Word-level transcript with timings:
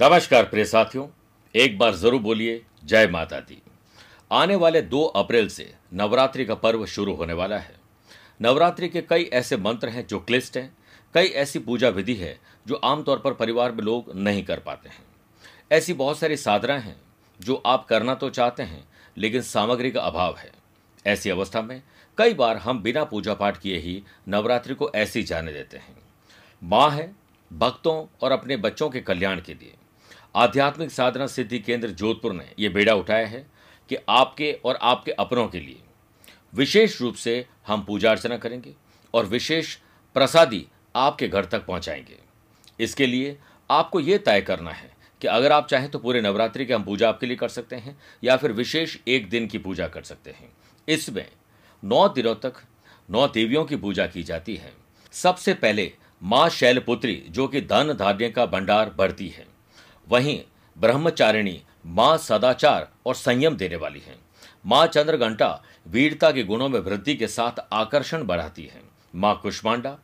नमस्कार 0.00 0.44
प्रिय 0.44 0.64
साथियों, 0.64 1.06
एक 1.54 1.78
बार 1.78 1.94
ज़रूर 1.94 2.20
बोलिए, 2.20 2.60
जय 2.84 3.06
माता 3.06 3.38
दी। 3.40 3.60
आने 4.32 4.56
वाले 4.56 4.82
दो 4.82 5.02
अप्रैल 5.02 5.48
से 5.48 5.74
नवरात्रि 5.94 6.44
का 6.44 6.54
पर्व 6.54 6.84
शुरू 6.86 7.14
होने 7.14 7.32
वाला 7.32 7.56
है। 7.58 7.74
नवरात्रि 8.42 8.88
के 8.88 9.00
कई 9.02 9.22
ऐसे 9.32 9.56
मंत्र 9.56 9.88
हैं 9.88 10.06
जो 10.06 10.18
क्लिष्ट 10.18 10.56
हैं, 10.56 10.76
कई 11.14 11.26
ऐसी 11.26 11.58
पूजा 11.58 11.88
विधि 11.88 12.14
है 12.14 12.38
जो 12.68 12.74
आमतौर 12.74 13.18
पर 13.18 13.32
परिवार 13.32 13.72
में 13.72 13.82
लोग 13.84 14.12
नहीं 14.16 14.44
कर 14.44 14.58
पाते 14.58 14.88
हैं। 14.88 15.04
ऐसी 15.72 15.92
बहुत 15.92 16.18
सारी 16.18 16.36
साधनाएँ 16.36 16.80
हैं 16.80 16.96
जो 17.40 17.62
आप 17.66 17.86
करना 17.86 18.14
तो 18.14 18.30
चाहते 18.30 18.62
हैं, 18.62 18.84
लेकिन 19.16 19.42
सामग्री 19.42 19.90
का 19.90 20.00
अभाव 20.00 20.36
है। 20.36 20.50
ऐसी 21.06 21.30
अवस्था 21.30 21.62
में 21.62 21.82
कई 22.18 22.34
बार 22.34 22.56
हम 22.56 22.82
बिना 22.82 23.04
पूजा 23.04 23.34
पाठ 23.34 23.60
किए 23.60 23.78
ही 23.78 24.02
नवरात्रि 24.28 24.74
को 24.74 24.90
ऐसी 24.94 25.22
जाने 25.22 25.52
देते 25.52 25.76
हैं। 25.76 25.96
माँ 26.62 26.90
है, 26.90 27.12
भक्तों 27.50 28.06
और 28.22 28.32
अपने 28.32 28.56
बच्चों 28.58 28.90
के 28.90 29.00
कल्याण 29.00 29.40
के 29.40 29.54
लिए। 29.54 29.74
आध्यात्मिक 30.34 30.90
साधना 30.90 31.26
सिद्धि 31.26 31.58
केंद्र 31.58 31.88
जोधपुर 31.88 32.32
ने 32.32 32.44
यह 32.58 32.70
बेड़ा 32.70 32.94
उठाया 32.94 33.26
है 33.26 33.46
कि 33.88 33.96
आपके 34.08 34.52
और 34.64 34.78
आपके 34.82 35.12
अपनों 35.12 35.46
के 35.48 35.60
लिए 35.60 35.80
विशेष 36.54 37.00
रूप 37.00 37.14
से 37.14 37.46
हम 37.66 37.84
पूजा 37.84 38.10
अर्चना 38.10 38.36
करेंगे 38.36 38.74
और 39.14 39.26
विशेष 39.26 39.74
प्रसादी 40.14 40.66
आपके 40.96 41.28
घर 41.28 41.44
तक 41.44 41.66
पहुंचाएँगे। 41.66 42.18
इसके 42.80 43.06
लिए 43.06 43.38
आपको 43.70 44.00
यह 44.00 44.18
तय 44.18 44.40
करना 44.40 44.70
है 44.70 44.90
कि 45.20 45.28
अगर 45.28 45.52
आप 45.52 45.68
चाहें 45.68 45.90
तो 45.90 45.98
पूरे 45.98 46.20
नवरात्रि 46.20 46.66
की 46.66 46.72
हम 46.72 46.84
पूजा 46.84 47.08
आपके 47.08 47.26
लिए 47.26 47.36
कर 47.36 47.48
सकते 47.48 47.76
हैं 47.76 47.98
या 48.24 48.36
फिर 48.36 48.52
विशेष 48.52 48.96
एक 49.08 49.28
दिन 49.28 49.46
की 49.46 49.58
पूजा 49.58 49.88
कर 49.88 50.02
सकते 50.02 50.30
हैं। 50.30 50.52
इसमें 50.88 51.26
नौ 51.84 52.08
दिनों 52.08 52.34
तक 52.34 52.52
नौ 53.10 53.28
देवियों 53.28 53.64
की 53.64 53.76
पूजा 53.76 54.06
की 54.06 54.22
जाती 54.22 54.56
है। 54.56 54.72
सबसे 55.12 55.54
पहले 55.54 55.92
माँ 56.22 56.48
शैलपुत्री, 56.48 57.24
जो 57.28 57.48
कि 57.48 57.60
धन 57.60 57.92
धान्य 57.92 58.30
का 58.30 58.46
भंडार 58.46 58.90
बढ़ती 58.90 59.28
है। 59.28 59.57
वहीं 60.08 60.40
ब्रह्मचारिणी 60.76 61.60
माँ 61.86 62.16
सदाचार 62.18 62.88
और 63.06 63.14
संयम 63.14 63.56
देने 63.56 63.76
वाली 63.76 64.00
है। 64.00 64.16
माँ 64.66 64.86
चंद्रघंटा 64.86 65.50
वीरता 65.86 66.30
के 66.30 66.42
गुणों 66.44 66.68
में 66.68 66.78
वृद्धि 66.80 67.14
के 67.14 67.26
साथ 67.28 67.60
आकर्षण 67.72 68.24
बढ़ाती 68.24 68.62
है। 68.64 68.82
माँ 69.14 69.38
कुष्मांडा, 69.42 69.96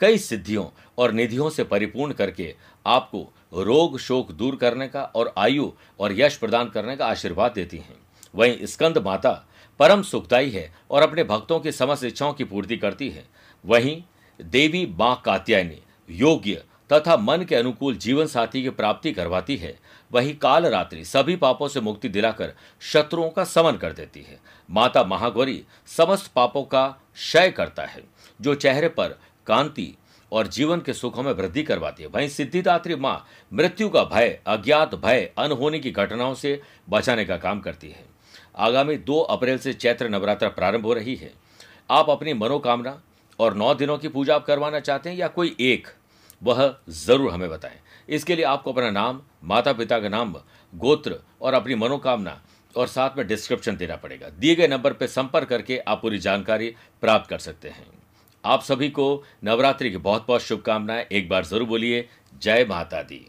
कई 0.00 0.18
सिद्धियों 0.18 0.66
और 0.98 1.12
निधियों 1.12 1.50
से 1.50 1.64
परिपूर्ण 1.64 2.12
करके 2.12 2.54
आपको 2.86 3.28
रोग 3.54 3.98
शोक 3.98 4.32
दूर 4.32 4.56
करने 4.56 4.88
का 4.88 5.02
और 5.04 5.32
आयु 5.38 5.70
और 6.00 6.12
यश 6.12 6.36
प्रदान 6.36 6.68
करने 6.68 6.96
का 6.96 7.06
आशीर्वाद 7.06 7.52
देती 7.52 7.76
हैं। 7.76 7.96
वहीं 8.34 8.66
स्कंद 8.66 8.98
माता 8.98 9.32
परम 9.80 10.02
सुखदायी 10.02 10.50
है 10.50 10.72
और 10.90 11.02
अपने 11.02 11.24
भक्तों 11.24 11.58
की 11.60 11.72
समस्त 11.72 12.04
इच्छाओं 12.04 12.32
की 12.32 12.44
पूर्ति 12.44 12.76
करती 12.76 13.08
है। 13.10 13.24
वहीं 13.64 14.02
देवी 14.40 14.84
माँ 14.98 15.20
कात्यायनी 15.24 15.82
योग्य 16.10 16.62
तथा 16.92 17.16
मन 17.16 17.44
के 17.48 17.54
अनुकूल 17.54 17.96
जीवन 17.96 18.26
साथी 18.26 18.62
की 18.62 18.70
प्राप्ति 18.70 19.12
करवाती 19.12 19.56
है। 19.56 19.78
वही 20.12 20.32
काल 20.32 20.66
रात्रि 20.66 21.04
सभी 21.04 21.36
पापों 21.36 21.68
से 21.68 21.80
मुक्ति 21.80 22.08
दिलाकर 22.08 22.52
शत्रुओं 22.82 23.28
का 23.30 23.44
समन 23.44 23.76
कर 23.76 23.92
देती 23.92 24.20
है। 24.20 24.38
माता 24.70 25.04
महागौरी 25.04 25.62
समस्त 25.86 26.30
पापों 26.32 26.62
का 26.62 26.86
क्षय 27.14 27.50
करता 27.50 27.84
है, 27.84 28.02
जो 28.40 28.54
चेहरे 28.54 28.88
पर 28.88 29.18
कांति 29.46 29.94
और 30.32 30.46
जीवन 30.46 30.80
के 30.80 30.92
सुखों 30.92 31.22
में 31.22 31.32
वृद्धि 31.32 31.62
करवाती 31.62 32.02
है। 32.02 32.08
वहीं 32.08 32.28
सिद्धिदात्री 32.28 32.94
माँ 32.94 33.26
मृत्यु 33.52 33.88
का 33.88 34.04
भय, 34.04 34.38
अज्ञात 34.46 34.94
भय 34.94 35.30
अनहोनी 35.38 35.80
की 35.80 35.90
घटनाओं 35.90 36.34
से 36.34 36.60
बचाने 36.88 37.24
का 37.24 37.36
काम 37.36 37.60
करती 37.60 37.88
है। 37.88 38.04
आगामी 38.56 38.96
दो 38.96 39.18
अप्रैल 39.20 39.58
से 39.58 39.72
चैत्र 39.72 40.08
नवरात्र 40.08 40.48
प्रारंभ 40.48 40.86
हो 40.86 40.92
रही 40.92 41.14
है। 41.16 41.32
आप 41.90 42.10
अपनी 42.10 42.34
मनोकामना 42.34 43.00
और 43.38 43.54
नौ 43.54 43.74
दिनों 43.74 43.98
की 43.98 44.08
पूजा 44.08 44.38
करवाना 44.38 44.80
चाहते 44.80 45.10
हैं 45.10 45.16
या 45.16 45.28
कोई 45.28 45.56
एक 45.60 45.88
वह 46.42 46.74
ज़रूर 46.90 47.30
हमें 47.32 47.48
बताएँ। 47.50 47.78
इसके 48.08 48.36
लिए 48.36 48.44
आपको 48.44 48.72
अपना 48.72 48.90
नाम 48.90 49.20
माता 49.44 49.72
पिता 49.72 49.98
का 50.00 50.08
नाम, 50.08 50.34
गोत्र 50.72 51.18
और 51.42 51.54
अपनी 51.54 51.74
मनोकामना 51.74 52.40
और 52.74 52.86
साथ 52.86 53.16
में 53.18 53.26
डिस्क्रिप्शन 53.26 53.76
देना 53.76 53.96
पड़ेगा। 53.96 54.28
दिए 54.30 54.54
गए 54.54 54.66
नंबर 54.68 54.92
पर 54.92 55.06
संपर्क 55.08 55.48
करके 55.48 55.78
आप 55.78 56.02
पूरी 56.02 56.18
जानकारी 56.18 56.74
प्राप्त 57.02 57.28
कर 57.30 57.38
सकते 57.38 57.68
हैं। 57.68 57.86
आप 58.44 58.62
सभी 58.62 58.88
को 58.90 59.22
नवरात्रि 59.44 59.90
की 59.90 59.96
बहुत 59.98 60.26
बहुत 60.28 60.42
शुभकामनाएँ। 60.42 61.04
एक 61.12 61.28
बार 61.28 61.44
ज़रूर 61.44 61.68
बोलिए, 61.68 62.08
जय 62.42 62.66
माता 62.68 63.02
दी। 63.02 63.26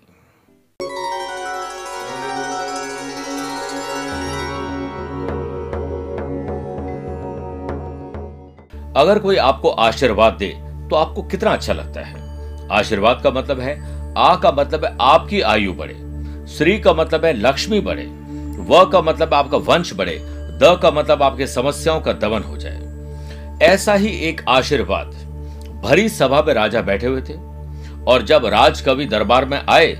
अगर 8.97 9.19
कोई 9.19 9.35
आपको 9.37 9.69
आशीर्वाद 9.69 10.33
दे 10.33 10.49
तो 10.89 10.95
आपको 10.95 11.23
कितना 11.23 11.51
अच्छा 11.51 11.73
लगता 11.73 12.01
है? 12.01 12.22
आशीर्वाद 12.71 13.21
का 13.23 13.31
मतलब 13.31 13.59
है, 13.59 13.75
आ 14.17 14.35
का 14.35 14.51
मतलब 14.51 14.85
है 14.85 14.95
आपकी 15.01 15.41
आयु 15.43 15.73
बढ़े 15.73 16.01
श्री 16.47 16.77
का 16.79 16.93
मतलब 16.93 17.25
है 17.25 17.33
लक्ष्मी 17.35 17.79
बढ़े, 17.81 18.05
व 18.59 18.85
का 18.85 19.01
मतलब 19.01 19.33
आपका 19.33 19.57
वंश 19.59 19.93
बढ़े, 19.93 20.17
द 20.53 20.77
का 20.81 20.91
मतलब 20.91 21.23
आपके 21.23 21.47
समस्याओं 21.47 22.01
का 22.01 22.13
दमन 22.13 22.43
हो 22.43 22.57
जाए। 22.57 22.81
ऐसा 23.63 23.93
ही 23.93 24.09
एक 24.27 24.41
आशीर्वाद, 24.49 25.07
भरी 25.83 26.07
सभा 26.09 26.41
में 26.41 26.53
राजा 26.53 26.81
बैठे 26.81 27.07
हुए 27.07 27.21
थे, 27.21 27.33
और 28.03 28.23
जब 28.23 28.45
राजकवि 28.45 29.05
दरबार 29.07 29.45
में 29.45 29.57
आए 29.59 29.91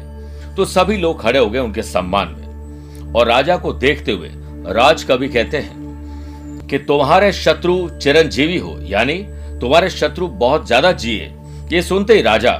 तो 0.57 0.65
सभी 0.67 0.97
लोग 0.97 1.21
खड़े 1.21 1.39
हो 1.39 1.49
गए 1.49 1.59
उनके 1.59 1.83
सम्मान 1.83 2.27
में, 2.29 3.13
और 3.13 3.27
राजा 3.27 3.57
को 3.57 3.73
देखते 3.75 4.11
हुए 4.11 4.29
राजकवि 4.73 5.27
कहते 5.29 5.57
हैं 5.59 6.67
कि 6.67 6.77
तुम्हारे 6.79 7.31
शत्रु 7.33 7.77
चिरंजीवी 7.91 8.57
हो, 8.57 8.77
यानी 8.81 9.15
तुम्हारे 9.61 9.89
शत्रु 9.91 10.27
बहुत 10.27 10.67
ज़्यादा 10.67 10.91
जिए 10.93 11.31
ये 11.73 11.81
सुनते 11.81 12.13
ही 12.13 12.21
राजा 12.21 12.51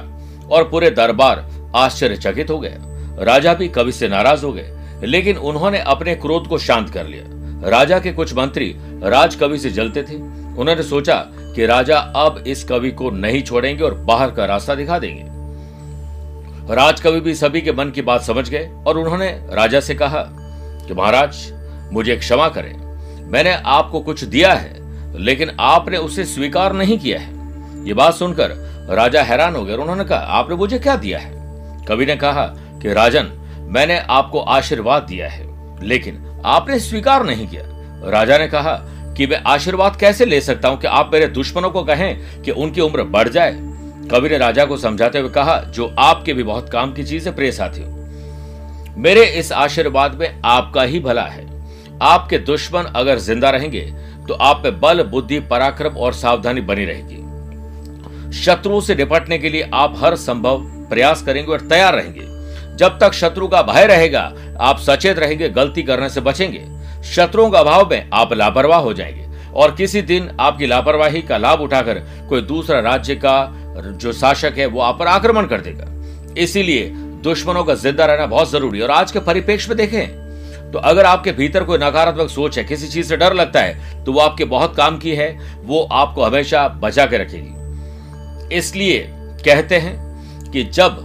और 0.50 0.68
पूरे 0.70 0.90
दरबार 0.90 1.44
आश्चर्यचकित 1.76 2.50
हो 2.50 2.58
गए 2.58 2.76
राजा 3.24 3.54
भी 3.54 3.68
कवि 3.68 3.92
से 3.92 4.08
नाराज़ 4.08 4.44
हो 4.44 4.52
गए, 4.52 4.70
लेकिन 5.04 5.36
उन्होंने 5.36 5.78
अपने 5.80 6.14
क्रोध 6.14 6.46
को 6.46 6.58
शांत 6.58 6.90
कर 6.90 7.06
लिया। 7.06 7.70
राजा 7.70 7.98
के 7.98 8.12
कुछ 8.12 8.34
मंत्री 8.34 8.74
राज 9.04 9.34
कवि 9.34 9.58
से 9.58 9.70
जलते 9.70 10.02
थे। 10.02 10.14
उन्होंने 10.14 10.82
सोचा 10.82 11.14
कि 11.54 11.66
राजा 11.66 11.98
अब 12.16 12.42
इस 12.46 12.64
कवि 12.64 12.90
को 12.90 13.10
नहीं 13.10 13.42
छोड़ेंगे 13.42 13.84
और 13.84 13.94
बाहर 14.04 14.30
का 14.30 14.44
रास्ता 14.44 14.74
दिखा 14.74 14.98
देंगे। 14.98 15.22
राजकवि 16.74 17.20
भी 17.20 17.34
सभी 17.34 17.60
के 17.60 17.72
मन 17.72 17.90
की 17.90 18.02
बात 18.02 18.22
समझ 18.22 18.48
गए 18.48 18.68
और 18.86 18.98
उन्होंने 18.98 19.28
राजा 19.52 19.80
से 19.80 19.94
कहा 19.94 20.24
कि 20.86 20.94
महाराज, 20.94 21.52
मुझे 21.92 22.16
क्षमा 22.16 22.48
करें। 22.48 22.72
मैंने 23.30 23.52
आपको 23.52 24.00
कुछ 24.00 24.24
दिया 24.24 24.52
है, 24.52 24.76
लेकिन 25.20 25.50
आपने 25.60 25.96
उसे 25.98 26.24
स्वीकार 26.24 26.72
नहीं 26.72 26.98
किया 26.98 27.18
है। 27.20 27.32
ये 27.86 27.94
बात 27.94 28.14
सुनकर 28.14 28.52
राजा 28.88 29.22
हैरान 29.22 29.54
हो 29.56 29.64
गए 29.64 29.74
उन्होंने 29.74 30.04
कहा, 30.04 30.18
आपने 30.18 30.56
मुझे 30.56 30.78
क्या 30.78 30.96
दिया 30.96 31.18
है? 31.18 31.32
कवि 31.84 32.06
ने 32.06 32.16
कहा 32.16 32.46
कि, 32.82 32.92
राजन, 32.92 33.30
मैंने 33.70 33.98
आपको 33.98 34.40
आशीर्वाद 34.40 35.02
दिया 35.02 35.28
है, 35.28 35.46
लेकिन 35.82 36.42
आपने 36.44 36.78
स्वीकार 36.78 37.24
नहीं 37.26 37.46
किया। 37.48 37.62
राजा 38.10 38.38
ने 38.38 38.48
कहा 38.48 38.74
कि, 39.16 39.26
मैं 39.26 39.42
आशीर्वाद 39.46 39.96
कैसे 39.96 40.24
ले 40.24 40.40
सकता 40.40 40.68
हूँ 40.68 40.78
कि 40.78 40.86
आप 40.86 41.10
मेरे 41.12 41.26
दुश्मनों 41.28 41.70
को 41.70 41.82
कहें 41.82 42.42
कि 42.42 42.50
उनकी 42.50 42.80
उम्र 42.80 43.02
बढ़ 43.04 43.28
जाए? 43.28 43.52
कवि 44.10 44.28
ने 44.28 44.38
राजा 44.38 44.64
को 44.64 44.76
समझाते 44.76 45.18
हुए 45.18 45.30
कहा, 45.30 45.58
जो 45.60 45.94
आपके 45.98 46.32
भी 46.34 46.42
बहुत 46.42 46.68
काम 46.68 46.92
की 46.92 47.04
चीज़ 47.04 47.28
है 47.28 47.34
प्रिय 47.34 47.52
साथियों, 47.52 47.88
मेरे 49.02 49.24
इस 49.24 49.52
आशीर्वाद 49.52 50.14
में 50.14 50.40
आपका 50.44 50.82
ही 50.82 51.00
भला 51.00 51.22
है। 51.22 51.46
आपके 52.02 52.38
दुश्मन 52.38 52.92
अगर 52.96 53.18
ज़िंदा 53.18 53.50
रहेंगे 53.50 53.80
तो 54.28 54.34
आप 54.34 54.62
में 54.64 54.80
बल, 54.80 55.02
बुद्धि, 55.02 55.40
पराक्रम 55.40 55.96
और 55.96 56.12
सावधानी 56.12 56.60
बनी 56.60 56.84
रहेगी। 56.84 57.23
शत्रुओं 58.34 58.80
से 58.80 58.94
निपटने 58.94 59.38
के 59.38 59.48
लिए 59.48 59.68
आप 59.74 59.94
हर 59.98 60.16
संभव 60.16 60.62
प्रयास 60.88 61.22
करेंगे 61.22 61.52
और 61.52 61.60
तैयार 61.60 61.94
रहेंगे। 61.94 62.32
जब 62.76 62.98
तक 63.00 63.12
शत्रु 63.12 63.48
का 63.48 63.60
भय 63.62 63.86
रहेगा, 63.86 64.20
आप 64.60 64.78
सचेत 64.80 65.18
रहेंगे, 65.18 65.48
गलती 65.50 65.82
करने 65.82 66.08
से 66.08 66.20
बचेंगे। 66.20 66.64
शत्रुओं 67.06 67.50
का 67.50 67.58
अभाव 67.60 67.88
में 67.90 68.10
आप 68.12 68.32
लापरवाह 68.32 68.80
हो 68.80 68.92
जाएँगे 68.94 69.26
और 69.52 69.74
किसी 69.74 70.02
दिन 70.02 70.30
आपकी 70.40 70.66
लापरवाही 70.66 71.22
का 71.22 71.36
लाभ 71.38 71.60
उठाकर 71.60 71.98
कोई 72.28 72.42
दूसरा 72.42 72.80
राज्य 72.80 73.14
का 73.16 73.36
जो 73.80 74.12
शासक 74.12 74.54
है, 74.58 74.66
वो 74.66 74.80
आप 74.80 74.98
पर 74.98 75.06
आक्रमण 75.06 75.46
कर 75.46 75.60
देगा। 75.60 75.90
इसीलिए 76.38 76.90
दुश्मनों 77.24 77.64
का 77.64 77.74
ज़िंदा 77.76 78.06
रहना 78.06 78.26
बहुत 78.26 78.50
ज़रूरी 78.50 78.78
है 78.78 78.84
और 78.84 78.90
आज 78.90 79.12
के 79.12 79.18
परिपेक्ष 79.20 79.68
में 79.68 79.76
देखें 79.78 80.22
तो 80.72 80.78
अगर 80.80 81.04
आपके 81.04 81.32
भीतर 81.32 81.64
कोई 81.64 81.78
नकारात्मक 81.78 82.30
सोच 82.30 82.58
है, 82.58 82.64
किसी 82.64 82.88
चीज़ 82.88 83.08
से 83.08 83.16
डर 83.16 83.34
लगता 83.34 83.60
है 83.60 84.04
तो 84.04 84.12
वो 84.12 84.20
आपके 84.20 84.44
बहुत 84.46 84.76
काम 84.76 84.98
की 84.98 85.14
है, 85.14 85.28
वो 85.56 85.88
आपको 85.92 86.22
हमेशा 86.22 86.68
बचा 86.78 87.06
के 87.06 87.18
रखेगी। 87.18 87.53
इसलिए 88.52 89.06
कहते 89.44 89.76
हैं 89.76 90.50
कि 90.50 90.64
जब 90.64 91.00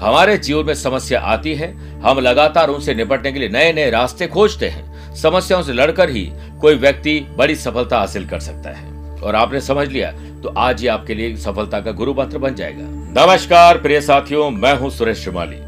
हमारे 0.00 0.36
जीवन 0.38 0.66
में 0.66 0.74
समस्या 0.74 1.20
आती 1.20 1.54
है, 1.54 1.70
हम 2.00 2.18
लगातार 2.18 2.68
उनसे 2.68 2.94
निपटने 2.94 3.32
के 3.32 3.38
लिए 3.38 3.48
नए 3.48 3.72
नए 3.72 3.90
रास्ते 3.90 4.26
खोजते 4.26 4.68
हैं। 4.68 5.14
समस्याओं 5.14 5.62
से 5.62 5.72
लड़कर 5.72 6.10
ही 6.10 6.30
कोई 6.60 6.74
व्यक्ति 6.74 7.18
बड़ी 7.38 7.54
सफलता 7.56 7.98
हासिल 7.98 8.28
कर 8.28 8.40
सकता 8.40 8.70
है। 8.70 8.94
और 9.16 9.34
आपने 9.34 9.60
समझ 9.60 9.88
लिया 9.88 10.10
तो 10.42 10.48
आज 10.48 10.80
ही 10.80 10.86
आपके 10.86 11.14
लिए 11.14 11.36
सफलता 11.36 11.80
का 11.80 11.92
गुरु 11.92 12.14
मंत्र 12.14 12.38
बन 12.38 12.54
जाएगा। 12.54 12.84
नमस्कार, 13.16 13.78
प्रिय 13.78 14.00
साथियों, 14.00 14.50
मैं 14.50 14.74
हूँ 14.76 14.90
सुरेश 14.90 15.18
श्रीमाली। 15.18 15.58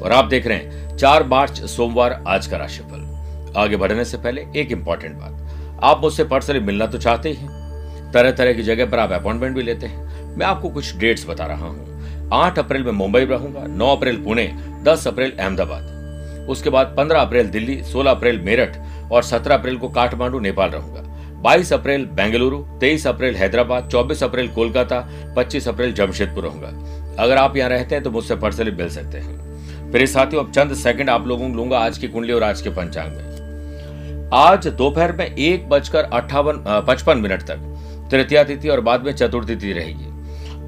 और 0.00 0.12
आप 0.12 0.24
देख 0.24 0.46
रहे 0.46 0.56
हैं, 0.56 0.96
चार 0.96 1.24
मार्च, 1.24 1.60
सोमवार, 1.60 2.22
आज 2.28 2.46
का 2.46 2.56
राशिफल। 2.56 3.54
आगे 3.56 3.76
बढ़ने 3.76 4.04
से 4.04 4.16
पहले 4.16 4.44
एक 4.56 4.72
इंपॉर्टेंट 4.72 5.16
बात। 5.16 5.80
आप 5.84 6.00
मुझसे 6.02 6.24
पर्सनली 6.24 6.60
मिलना 6.60 6.86
तो 6.86 6.98
चाहते 6.98 7.28
ही 7.28 7.46
तरह 8.12 8.30
तरह 8.30 8.52
की 8.52 8.62
जगह 8.62 8.86
पर 8.86 8.98
आप 8.98 9.12
अपॉइंटमेंट 9.12 9.56
भी 9.56 9.62
लेते 9.62 9.86
हैं। 9.86 10.07
मैं 10.30 10.46
आपको 10.46 10.68
कुछ 10.68 10.96
डेट्स 10.96 11.28
बता 11.28 11.46
रहा 11.46 11.66
हूँ। 11.66 12.30
आठ 12.34 12.58
अप्रैल 12.58 12.82
में 12.84 12.92
मुंबई 12.92 13.24
रहूँगा, 13.24 13.66
नौ 13.68 13.94
अप्रैल 13.96 14.16
पुणे, 14.24 14.46
दस 14.84 15.06
अप्रैल 15.08 15.32
अहमदाबाद। 15.38 16.46
उसके 16.50 16.70
बाद 16.70 16.94
पंद्रह 16.96 17.20
अप्रैल 17.20 17.48
दिल्ली, 17.48 17.82
सोलह 17.82 18.10
अप्रैल 18.10 18.40
मेरठ 18.40 18.76
और 19.12 19.22
सत्रह 19.22 19.54
अप्रैल 19.54 19.76
को 19.76 19.88
काठमांडू, 19.88 20.40
नेपाल 20.40 20.70
रहूँगा। 20.70 21.02
बाईस 21.42 21.72
अप्रैल 21.72 22.04
बेंगलुरु, 22.12 22.58
तेईस 22.80 23.06
अप्रैल 23.06 23.36
हैदराबाद, 23.36 23.88
चौबीस 23.88 24.22
अप्रैल 24.22 24.48
कोलकाता, 24.48 25.00
पच्चीस 25.36 25.68
अप्रैल 25.68 25.92
जमशेदपुर 25.92 26.44
रहूँगा। 26.44 26.68
अगर 27.22 27.36
आप 27.36 27.56
यहाँ 27.56 27.68
रहते 27.70 27.94
हैं 27.94 28.04
तो 28.04 28.10
मुझसे 28.10 28.36
पर्सनली 28.36 28.70
मिल 28.72 28.88
सकते 28.90 29.18
हैं। 29.18 29.92
फिर 29.92 30.06
साथियों, 30.06 30.44
अब 30.44 30.52
चंद 30.52 30.74
सेकंड 30.74 31.10
आप 31.10 31.26
लोगों 31.26 31.48
को 31.50 31.56
लूँगा 31.56 31.78
आज 31.78 31.98
की 31.98 32.08
कुंडली 32.08 32.32
और 32.32 32.42
आज 32.42 32.60
के 32.60 32.70
पंचांग 32.70 33.12
में। 33.12 34.30
आज 34.34 34.66
दोपहर 34.68 35.12
में 35.12 35.26
एक 35.26 35.68
बजकर 35.68 36.04
अट्ठावन 36.04 36.62
पचपन 36.88 37.18
मिनट 37.18 37.42
तक 37.42 38.08
तृतीया 38.10 38.44
तिथि 38.44 38.68
और 38.68 38.80
बाद 38.80 39.04
में 39.04 39.12
चतुर्थी 39.12 39.54
तिथि 39.54 39.72
रहेगी। 39.72 40.07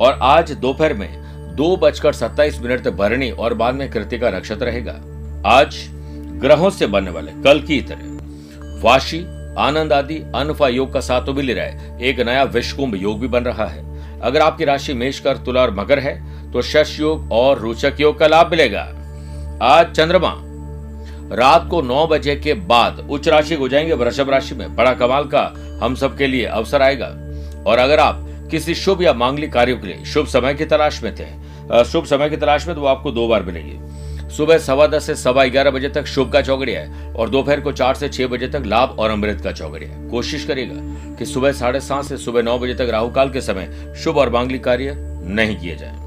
और 0.00 0.18
आज 0.22 0.50
दोपहर 0.52 0.92
में 0.94 1.08
दो 1.56 1.76
बजकर 1.76 2.12
सत्ताईस 2.12 2.60
मिनट 2.60 2.88
भरणी 2.88 3.30
और 3.30 3.54
बाद 3.54 3.74
में 3.74 3.90
कृतिका 3.90 4.30
नक्षत्र 4.30 4.64
रहेगा। 4.64 4.92
आज 5.46 5.76
ग्रहों 6.40 6.70
से 6.70 6.86
बनने 6.86 7.10
वाले 7.10 7.32
कल 7.42 7.60
की 7.60 7.80
तरह 7.80 8.80
वाशी, 8.82 9.18
आनंद 9.58 9.92
आदि 9.92 10.16
अनफा 10.34 10.68
योग 10.68 10.92
का 10.92 11.00
साथ 11.00 11.26
तो 11.26 11.32
भी 11.32 11.42
ले 11.42 11.54
रहा 11.54 11.64
है। 11.64 12.02
एक 12.02 12.20
नया 12.20 12.42
विश्वकुंभ 12.44 12.94
योग 12.94 13.20
भी 13.20 13.28
बन 13.28 13.44
रहा 13.44 13.66
है। 13.66 14.20
अगर 14.20 14.40
आपकी 14.40 14.64
राशि 14.64 14.94
मेष 14.94 15.18
कर 15.20 15.36
तुला 15.36 15.62
और 15.62 15.74
मगर 15.74 15.98
है 15.98 16.52
तो 16.52 16.62
शश 16.62 16.98
योग 17.00 17.32
और 17.32 17.58
रोचक 17.58 18.00
योग 18.00 18.18
का 18.18 18.26
लाभ 18.26 18.50
मिलेगा। 18.50 18.82
आज 19.62 19.92
चंद्रमा 19.92 20.34
रात 21.36 21.68
को 21.70 21.82
नौ 21.82 22.06
बजे 22.06 22.36
के 22.36 22.54
बाद 22.54 23.06
उच्च 23.10 23.28
राशि 23.28 23.54
हो 23.54 23.68
जाएँगे। 23.68 23.92
वृषभ 23.94 24.30
राशि 24.30 24.54
में 24.54 24.74
बड़ा 24.76 24.92
कमाल 24.94 25.24
का 25.24 25.44
हम 25.82 25.94
सब 25.94 26.16
के 26.18 26.26
लिए 26.26 26.44
अवसर 26.46 26.82
आएगा। 26.82 27.06
और 27.66 27.78
अगर 27.78 27.98
आप 27.98 28.26
किसी 28.50 28.74
शुभ 28.74 29.02
या 29.02 29.12
मांगलिक 29.12 29.52
कार्यों 29.52 29.78
के 29.78 29.86
लिए। 29.86 30.04
शुभ 30.04 30.26
समय 30.26 30.54
की 30.54 30.64
तलाश 30.64 31.02
में 31.02 31.14
थे। 31.14 31.84
शुभ 31.84 32.04
समय 32.04 32.30
की 32.30 32.36
तलाश 32.36 32.66
में 32.66 32.76
तो 32.76 32.84
आपको 32.84 33.10
दो 33.10 33.28
बार 33.28 33.42
मिलेगी। 33.42 33.78
सुबह 34.30 34.58
सवा 34.58 34.86
दस 34.86 35.04
से 35.04 35.14
सवा 35.14 35.44
ग्यारह 35.44 35.70
बजे 35.70 35.88
तक 35.88 36.06
शुभ 36.06 36.32
का 36.32 36.40
चौकड़िया 36.40 36.80
है 36.80 37.12
और 37.14 37.30
दोपहर 37.30 37.60
को 37.60 37.72
चार 37.72 37.94
से 37.94 38.08
छह 38.08 38.26
बजे 38.26 38.48
तक 38.48 38.62
लाभ 38.66 38.96
और 38.98 39.10
अमृत 39.10 39.40
का 39.40 39.52
चौकड़िया 39.52 39.90
है। 39.90 40.08
कोशिश 40.08 40.44
करेगा 40.44 41.14
कि 41.14 41.26
सुबह 41.26 41.52
साढ़े 41.52 41.80
सात 41.80 42.04
से 42.04 42.16
सुबह 42.16 42.42
नौ 42.42 42.58
बजे 42.58 42.74
तक 42.74 42.88
राहुकाल 42.90 43.30
के 43.30 43.40
समय 43.40 43.94
शुभ 43.98 44.16
और 44.16 44.30
मांगलिक 44.30 44.64
कार्य 44.64 44.94
नहीं 45.26 45.56
किए 45.56 45.76
जाए। 45.76 45.98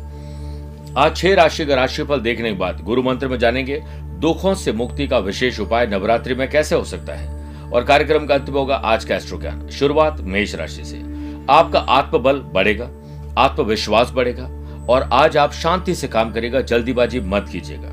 आज 0.98 1.16
छह 1.18 1.34
राशि 1.34 1.66
का 1.66 1.76
राशिफल 1.76 2.20
देखने 2.20 2.50
के 2.50 2.58
बाद 2.58 2.82
गुरु 2.82 3.04
मंत्र 3.04 3.28
में 3.28 3.38
जानेंगे, 3.40 3.82
दुखों 4.20 4.56
से 4.56 4.72
मुक्ति 4.72 5.08
का 5.08 5.20
विशेष 5.20 5.60
उपाय 5.60 5.88
नवरात्रि 5.88 6.36
में 6.36 6.50
कैसे 6.50 6.76
हो 6.76 6.84
सकता 6.84 7.14
है? 7.14 7.32
और 7.72 7.84
कार्यक्रम 7.84 8.26
का 8.26 8.36
अंतिम 8.36 8.56
होगा 8.56 8.76
आज 8.76 9.06
का 9.06 9.16
एस्ट्रो 9.16 9.40
ज्ञान 9.40 9.68
शुरुआत 9.70 10.22
मेष 10.22 10.56
राशि 10.56 10.84
से। 10.86 11.13
आपका 11.50 11.80
आत्मबल 11.80 12.40
बढ़ेगा, 12.54 12.90
आत्मविश्वास 13.38 14.12
बढ़ेगा 14.12 14.44
और 14.90 15.10
आज 15.14 15.38
आप 15.38 15.54
शांति 15.54 15.96
से 15.96 16.08
काम 16.08 16.32
करेगा, 16.32 16.62
जल्दीबाजी 16.62 17.20
मत 17.20 17.50
कीजिएगा। 17.52 17.90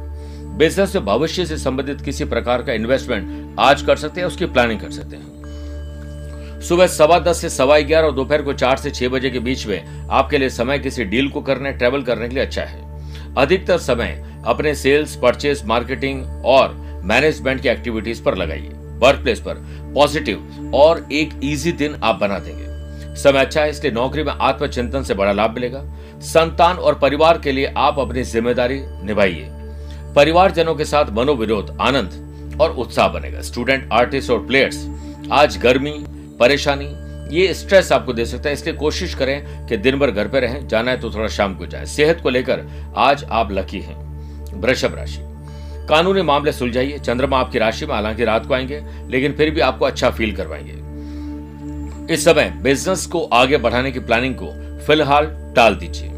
बिज़नेस 0.56 0.94
में 0.94 1.04
भविष्य 1.04 1.46
से 1.46 1.58
संबंधित 1.58 2.00
किसी 2.00 2.24
प्रकार 2.24 2.62
का 2.62 2.72
इन्वेस्टमेंट 2.72 3.56
आज 3.58 3.82
कर 3.82 3.96
सकते 3.96 4.20
हैं, 4.20 4.28
उसकी 4.28 4.46
प्लानिंग 4.46 4.80
कर 4.80 4.90
सकते 4.90 5.16
हैं। 5.16 6.60
सुबह 6.60 6.86
सवा 6.86 7.18
दस 7.18 7.40
से 7.40 7.48
सवा 7.50 7.78
ग्यारह 7.78 8.06
और 8.06 8.14
दोपहर 8.14 8.42
को 8.42 8.52
चार 8.52 8.76
से 8.76 8.90
छह 8.90 9.08
बजे 9.08 9.30
के 9.30 9.38
बीच 9.38 9.66
में 9.66 10.08
आपके 10.10 10.38
लिए 10.38 10.48
समय 10.50 10.78
किसी 10.78 11.04
डील 11.04 11.28
को 11.28 11.40
करने 11.40 11.72
ट्रेवल 11.72 12.02
करने 12.02 12.28
के 12.28 12.34
लिए 12.34 12.44
अच्छा 12.44 12.62
है। 12.62 13.34
अधिकतर 13.34 13.78
समय 13.78 14.42
अपने 14.46 14.74
सेल्स 14.74 15.16
परचेस 15.16 15.62
मार्केटिंग 15.64 16.24
और 16.44 16.74
मैनेजमेंट 17.04 17.62
की 17.62 17.68
एक्टिविटीज़ 17.68 18.22
पर 18.22 18.36
लगाइए। 18.36 18.70
वर्क 18.98 19.22
प्लेस 19.22 19.40
पर 19.40 19.54
पॉजिटिव 19.94 20.72
और 20.74 21.06
एक 21.12 21.40
इजी 21.44 21.72
दिन 21.72 21.94
आप 21.94 22.18
बना 22.20 22.38
देंगे। 22.38 22.69
समय 23.14 23.40
अच्छा 23.40 23.60
है, 23.60 23.70
इसलिए 23.70 23.92
नौकरी 23.92 24.22
में 24.22 24.32
आत्मचिंतन 24.32 25.02
से 25.02 25.14
बड़ा 25.14 25.32
लाभ 25.32 25.54
मिलेगा। 25.54 25.82
संतान 26.22 26.76
और 26.76 26.94
परिवार 26.94 27.38
के 27.38 27.52
लिए 27.52 27.72
आप 27.76 27.98
अपनी 27.98 28.22
ज़िम्मेदारी 28.22 28.80
निभाइए। 29.04 29.48
परिवारजनों 30.16 30.74
के 30.74 30.84
साथ 30.84 31.10
मनोविरोध, 31.10 31.76
आनंद 31.80 32.58
और 32.60 32.70
उत्साह 32.70 33.08
बनेगा। 33.08 33.40
स्टूडेंट 33.40 33.88
आर्टिस्ट 33.92 34.30
और 34.30 34.46
प्लेयर्स 34.46 34.86
आज 35.32 35.56
गर्मी, 35.56 35.94
परेशानी, 36.40 36.88
ये 37.30 37.52
स्ट्रेस 37.54 37.92
आपको 37.92 38.12
दे 38.12 38.24
सकता 38.26 38.48
है, 38.48 38.52
इसलिए 38.52 38.74
कोशिश 38.74 39.14
करें 39.14 39.66
कि 39.66 39.76
दिन 39.76 39.98
भर 39.98 40.10
घर 40.10 40.28
पे 40.28 40.40
रहें, 40.40 40.66
जाना 40.68 40.90
है 40.90 41.00
तो 41.00 41.10
थोड़ा 41.10 41.28
शाम 41.28 41.54
को 41.54 41.66
जाए। 41.66 41.86
सेहत 41.86 42.20
को 42.22 42.30
लेकर 42.30 42.66
आज 42.96 43.24
आप 43.24 43.52
लकी 43.52 43.80
हैं। 43.80 44.60
वृषभ 44.60 44.94
राशि। 44.94 45.22
कानूनी 45.88 46.22
मामले 46.22 46.52
सुलझाइए। 46.52 46.98
चंद्रमा 46.98 47.38
आपकी 47.38 47.58
राशि 47.58 47.86
में, 47.86 47.94
हालाँकि 47.94 48.24
रात 48.24 48.46
को 48.46 48.54
आएँगे, 48.54 48.82
लेकिन 49.08 49.32
फिर 49.32 49.50
भी 49.50 49.60
आपको 49.60 49.84
अच्छा 49.84 50.10
फील 50.10 50.34
करवाएँगे। 50.36 50.72
इस 52.10 52.24
समय 52.24 52.50
बिज़नेस 52.62 53.06
को 53.06 53.22
आगे 53.24 53.56
बढ़ाने 53.56 53.90
की 53.92 53.98
प्लानिंग 53.98 54.34
को 54.34 54.46
फ़िलहाल 54.86 55.26
टाल 55.56 55.74
दीजिए। 55.74 56.08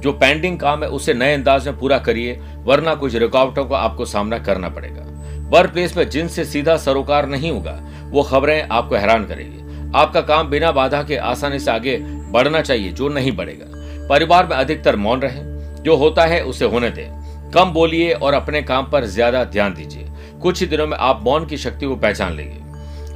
जो 0.00 0.12
पेंडिंग 0.12 0.58
काम 0.58 0.82
है, 0.82 0.88
उसे 0.88 1.14
नए 1.14 1.34
अंदाज 1.34 1.68
में 1.68 1.78
पूरा 1.78 1.98
करिए, 1.98 2.40
वरना 2.64 2.94
कुछ 2.94 3.16
रुकावटों 3.16 3.64
का 3.64 3.78
आपको 3.78 4.04
सामना 4.04 4.38
करना 4.38 4.68
पड़ेगा। 4.68 5.02
वर्क 5.50 5.70
प्लेस 5.70 5.96
में 5.96 6.10
जिनसे 6.10 6.44
सीधा 6.44 6.76
सरोकार 6.76 7.26
नहीं 7.26 7.50
होगा, 7.50 7.78
वो 8.10 8.22
खबरें 8.22 8.68
आपको 8.68 8.94
हैरान 8.94 9.24
करेगी। 9.24 9.90
आपका 9.98 10.20
काम 10.20 10.50
बिना 10.50 10.72
बाधा 10.72 11.02
के 11.02 11.16
आसानी 11.16 11.58
से 11.58 11.70
आगे 11.70 11.98
बढ़ना 12.30 12.60
चाहिए, 12.60 12.92
जो 12.92 13.08
नहीं 13.08 13.32
बढ़ेगा। 13.32 13.66
परिवार 14.08 14.46
में 14.46 14.56
अधिकतर 14.56 14.96
मौन 14.96 15.20
रहे। 15.20 15.42
जो 15.82 15.96
होता 15.96 16.26
है, 16.26 16.44
उसे 16.44 16.64
होने 16.64 16.90
दें। 16.90 17.50
कम 17.50 17.72
बोलिए 17.72 18.12
और 18.12 18.34
अपने 18.34 18.62
काम 18.62 18.90
पर 18.90 19.04
ज़्यादा 19.04 19.44
ध्यान 19.44 19.74
दीजिए। 19.74 20.08
कुछ 20.42 20.60
ही 20.60 20.66
दिनों 20.66 20.86
में 20.86 20.96
आप 20.98 21.22
मौन 21.22 21.46
की 21.46 21.56
शक्ति 21.56 21.86
को 21.86 21.96
पहचान 21.96 22.36
लेंगे। 22.36 22.67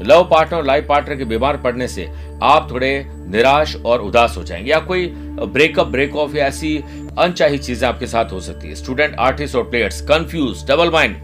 लव 0.02 0.24
पार्टनर 0.24 0.58
और 0.58 0.64
लाइफ 0.64 0.86
पार्टनर 0.88 1.16
के 1.16 1.24
बीमार 1.24 1.56
पड़ने 1.56 1.88
से 1.88 2.08
आप 2.42 2.68
थोड़े 2.70 3.04
निराश 3.08 3.76
और 3.76 4.00
उदास 4.00 4.34
हो 4.36 4.42
जाएँगे 4.44 4.70
या 4.70 4.78
कोई 4.80 5.06
ब्रेकअप 5.06 5.86
ब्रेक 5.86 6.16
ऑफ़ 6.16 6.36
या 6.36 6.46
ऐसी 6.46 6.76
अनचाही 7.18 7.58
चीज़ें 7.58 7.88
आपके 7.88 8.06
साथ 8.06 8.32
हो 8.32 8.40
सकती 8.40 8.68
है। 8.68 8.74
स्टूडेंट 8.74 9.14
आर्टिस्ट 9.14 9.56
और 9.56 9.68
players 9.70 10.00
confuse 10.00 10.64
double 10.68 10.90
mind 10.90 11.16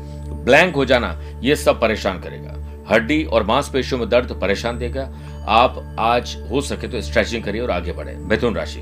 blank 0.44 0.75
हो 0.75 0.84
जाना, 0.84 1.19
ये 1.42 1.56
सब 1.56 1.80
परेशान 1.80 2.20
करेगा। 2.20 2.54
हड्डी 2.90 3.22
और 3.25 3.42
मांसपेशियों 3.42 4.00
में 4.00 4.08
दर्द 4.08 4.38
परेशान 4.40 4.78
देगा। 4.78 5.02
आप 5.48 5.96
आज 5.98 6.36
हो 6.50 6.60
सके 6.60 6.88
तो 6.88 7.00
स्ट्रेचिंग 7.00 7.42
करिए 7.42 7.60
और 7.60 7.70
आगे 7.70 7.92
बढ़े। 7.92 8.14
मिथुन 8.20 8.54
राशि। 8.54 8.80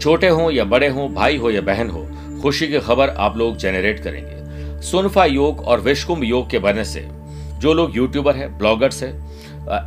छोटे 0.00 0.28
हो 0.28 0.50
या 0.50 0.64
बड़े 0.64 0.88
हो, 0.88 1.08
भाई 1.08 1.36
हो 1.36 1.50
या 1.50 1.60
बहन 1.60 1.90
हो, 1.90 2.06
खुशी 2.42 2.68
की 2.68 2.78
खबर 2.78 3.08
आप 3.08 3.36
लोग 3.36 3.56
जेनरेट 3.56 4.02
करेंगे। 4.04 4.80
सुनफा 4.82 5.24
योग 5.24 5.60
और 5.60 5.80
विश्वकुंभ 5.80 6.24
योग 6.24 6.50
के 6.50 6.58
बनने 6.58 6.84
से 6.84 7.00
जो 7.62 7.72
लोग 7.72 7.96
यूट्यूबर 7.96 8.36
है 8.36 8.46
ब्लॉगर्स 8.58 9.02
है 9.02 9.10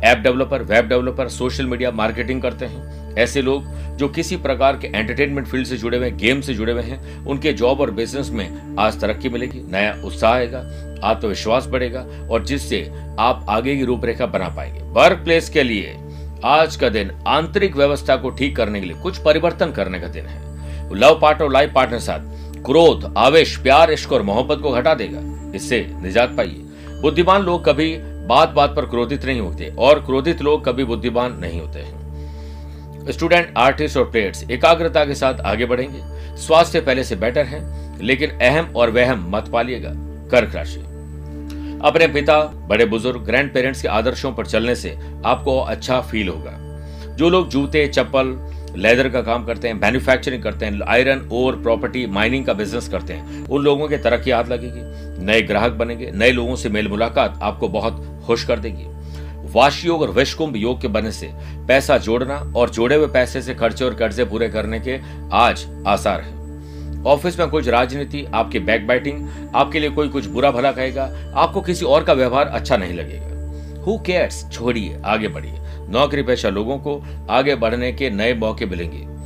app 0.02 0.18
developer 0.18 0.62
web 0.62 0.88
developer 0.88 1.28
social 1.28 1.66
media 1.66 1.90
marketing 1.90 2.40
करते 2.42 2.66
हैं, 2.66 3.14
ऐसे 3.14 3.42
लोग 3.42 3.64
जो 3.96 4.08
किसी 4.08 4.36
प्रकार 4.36 4.76
के 4.76 4.86
एंटरटेनमेंट 4.88 5.46
फ़ील्ड 5.46 5.66
से 5.66 5.76
जुड़े 5.76 5.98
हुए 5.98 6.08
हैं 6.08 6.16
गेम 6.18 6.40
से 6.40 6.54
जुड़े 6.54 6.72
हुए 6.72 6.82
हैं, 6.82 7.26
उनके 7.26 7.52
जॉब 7.52 7.80
और 7.80 7.90
बिज़नेस 7.90 8.30
में 8.30 8.76
आज 8.78 9.00
तरक्की 9.00 9.28
मिलेगी, 9.28 9.60
नया 9.72 9.94
उत्साह 10.04 10.32
आएगा, 10.32 10.58
आत्मविश्वास 11.04 11.66
बढ़ेगा 11.66 12.06
और 12.30 12.44
जिससे 12.44 12.80
आप 13.18 13.46
आगे 13.48 13.76
की 13.76 13.84
रूपरेखा 13.84 14.26
बना 14.26 14.48
पाएँगे। 14.48 14.80
वर्क 14.92 15.22
प्लेस 15.24 15.48
के 15.48 15.62
लिए 15.62 15.96
आज 16.44 16.76
का 16.76 16.88
दिन 16.88 17.10
आंतरिक 17.26 17.76
व्यवस्था 17.76 18.16
को 18.16 18.30
ठीक 18.30 18.56
करने 18.56 18.80
के 18.80 18.86
लिए 18.86 18.96
कुछ 18.96 19.18
परिवर्तन 19.18 19.72
करने 19.72 20.00
का 20.00 20.08
दिन 20.08 20.26
है। 20.26 20.94
लव 20.94 21.18
पार्टनर 21.22 21.44
और 21.44 21.52
लाइफ 21.52 21.72
पार्टनर 21.74 21.98
साथ, 21.98 22.62
क्रोध, 22.64 23.12
आवेश, 23.18 23.56
प्यार, 23.56 23.90
इश्क 23.90 24.12
और 24.12 24.22
मोहब्बत 24.22 24.62
को 24.62 24.72
घटा 24.72 24.94
देगा। 24.94 25.20
इससे 25.56 25.86
निजात 26.02 26.36
पाइए। 26.36 26.62
बुद्धिमान 27.06 27.42
लोग 27.42 27.64
कभी 27.64 27.96
बात 28.26 28.48
बात 28.48 28.70
पर 28.76 28.86
क्रोधित 28.86 29.24
नहीं 29.24 29.40
होते 29.40 29.74
और 29.78 29.98
क्रोधित 30.00 30.42
लोग 30.42 30.64
कभी 30.64 30.84
बुद्धिमान 30.84 31.38
नहीं 31.40 31.60
होते 31.60 31.78
हैं। 31.78 33.10
स्टूडेंट 33.10 33.54
आर्टिस्ट 33.56 33.96
और 33.96 34.04
प्लेयर्स 34.04 34.50
एकाग्रता 34.50 35.04
के 35.04 35.14
साथ 35.14 35.34
आगे 35.34 35.66
बढ़ेंगे। 35.66 36.00
स्वास्थ्य 36.36 36.80
पहले 36.80 37.04
से 37.04 37.16
बेटर 37.16 37.44
है, 37.44 37.60
लेकिन 38.02 38.30
अहम 38.30 38.72
और 38.76 38.90
वहम 38.90 39.26
मत 39.30 39.48
पालिएगा। 39.48 39.92
कर्क 40.30 40.54
राशि। 40.54 40.80
अपने 41.84 42.08
पिता, 42.08 42.42
बड़े 42.42 42.84
बुज़ुर्ग 42.84 43.20
ग्रैंड 43.20 43.54
पेरेंट्स 43.54 43.82
के 43.82 43.88
आदर्शों 43.88 44.32
पर 44.32 44.46
चलने 44.46 44.74
से 44.74 44.98
आपको 45.26 45.60
अच्छा 45.60 46.00
फील 46.00 46.28
होगा। 46.28 46.58
जो 47.16 47.28
लोग 47.28 47.48
जूते, 47.48 47.88
चप्पल 47.88 48.36
लेदर 48.76 49.08
का 49.08 49.22
काम 49.22 49.44
करते 49.44 49.68
हैं 49.68 49.74
मैन्युफैक्चरिंग 49.74 50.42
करते 50.42 50.66
हैं 50.66 50.80
आयरन 50.82 51.28
और 51.32 51.62
प्रॉपर्टी 51.62 52.06
माइनिंग 52.06 52.46
का 52.46 52.52
बिज़नेस 52.52 52.88
करते 52.88 53.12
हैं, 53.12 53.46
उन 53.46 53.64
लोगों 53.64 53.88
के 53.88 53.96
तरक्की 53.96 54.30
हाथ 54.30 54.44
लगेगी। 54.44 55.05
नए 55.18 55.42
ग्राहक 55.42 55.72
बनेंगे, 55.72 56.10
नए 56.10 56.30
लोगों 56.30 56.56
से 56.56 56.68
मेल 56.68 56.88
मुलाकात 56.88 57.40
आपको 57.42 57.68
बहुत 57.68 58.22
खुश 58.26 58.44
कर 58.44 58.58
देगी। 58.58 58.86
वाश 59.52 59.84
योग 59.84 60.02
और 60.02 60.10
विश्वकुंभ 60.10 60.56
योग 60.56 60.80
के 60.80 60.88
बनने 60.88 61.12
से 61.12 61.30
पैसा 61.68 61.98
जोड़ना 61.98 62.52
और 62.56 62.70
जोड़े 62.70 62.96
हुए 62.96 63.06
पैसे 63.06 63.42
से 63.42 63.54
खर्चे 63.54 63.84
और 63.84 63.94
कर्जे 63.94 64.24
पूरे 64.24 64.48
करने 64.48 64.80
के 64.80 65.00
आज 65.32 65.84
आसार 65.86 66.20
है। 66.20 66.36
ऑफ़िस 67.04 67.38
में 67.38 67.48
कुछ 67.48 67.68
राजनीति, 67.68 68.26
आपकी 68.34 68.58
बैक 68.58 68.86
बैटिंग 68.86 69.28
आपके 69.54 69.80
लिए 69.80 69.90
कोई 69.90 70.08
कुछ 70.08 70.26
बुरा 70.26 70.50
भला 70.50 70.72
कहेगा, 70.72 71.32
आपको 71.34 71.60
किसी 71.60 71.84
और 71.84 72.04
का 72.04 72.12
व्यवहार 72.12 72.46
अच्छा 72.46 72.76
नहीं 72.76 72.94
लगेगा। 72.94 73.82
हु 73.82 73.98
केयर्स 73.98 74.50
छोड़िए, 74.52 74.96
आगे 75.04 75.28
बढ़िए। 75.28 75.54
नौकरी 75.88 76.22
पेशा 76.22 76.48
लोगों 76.48 76.78
को 76.78 77.02
आगे 77.30 77.54
बढ़ने 77.54 77.92
के 77.92 78.10
नए 78.10 78.34
मौके 78.34 78.66
मिलेंगे। 78.66 79.16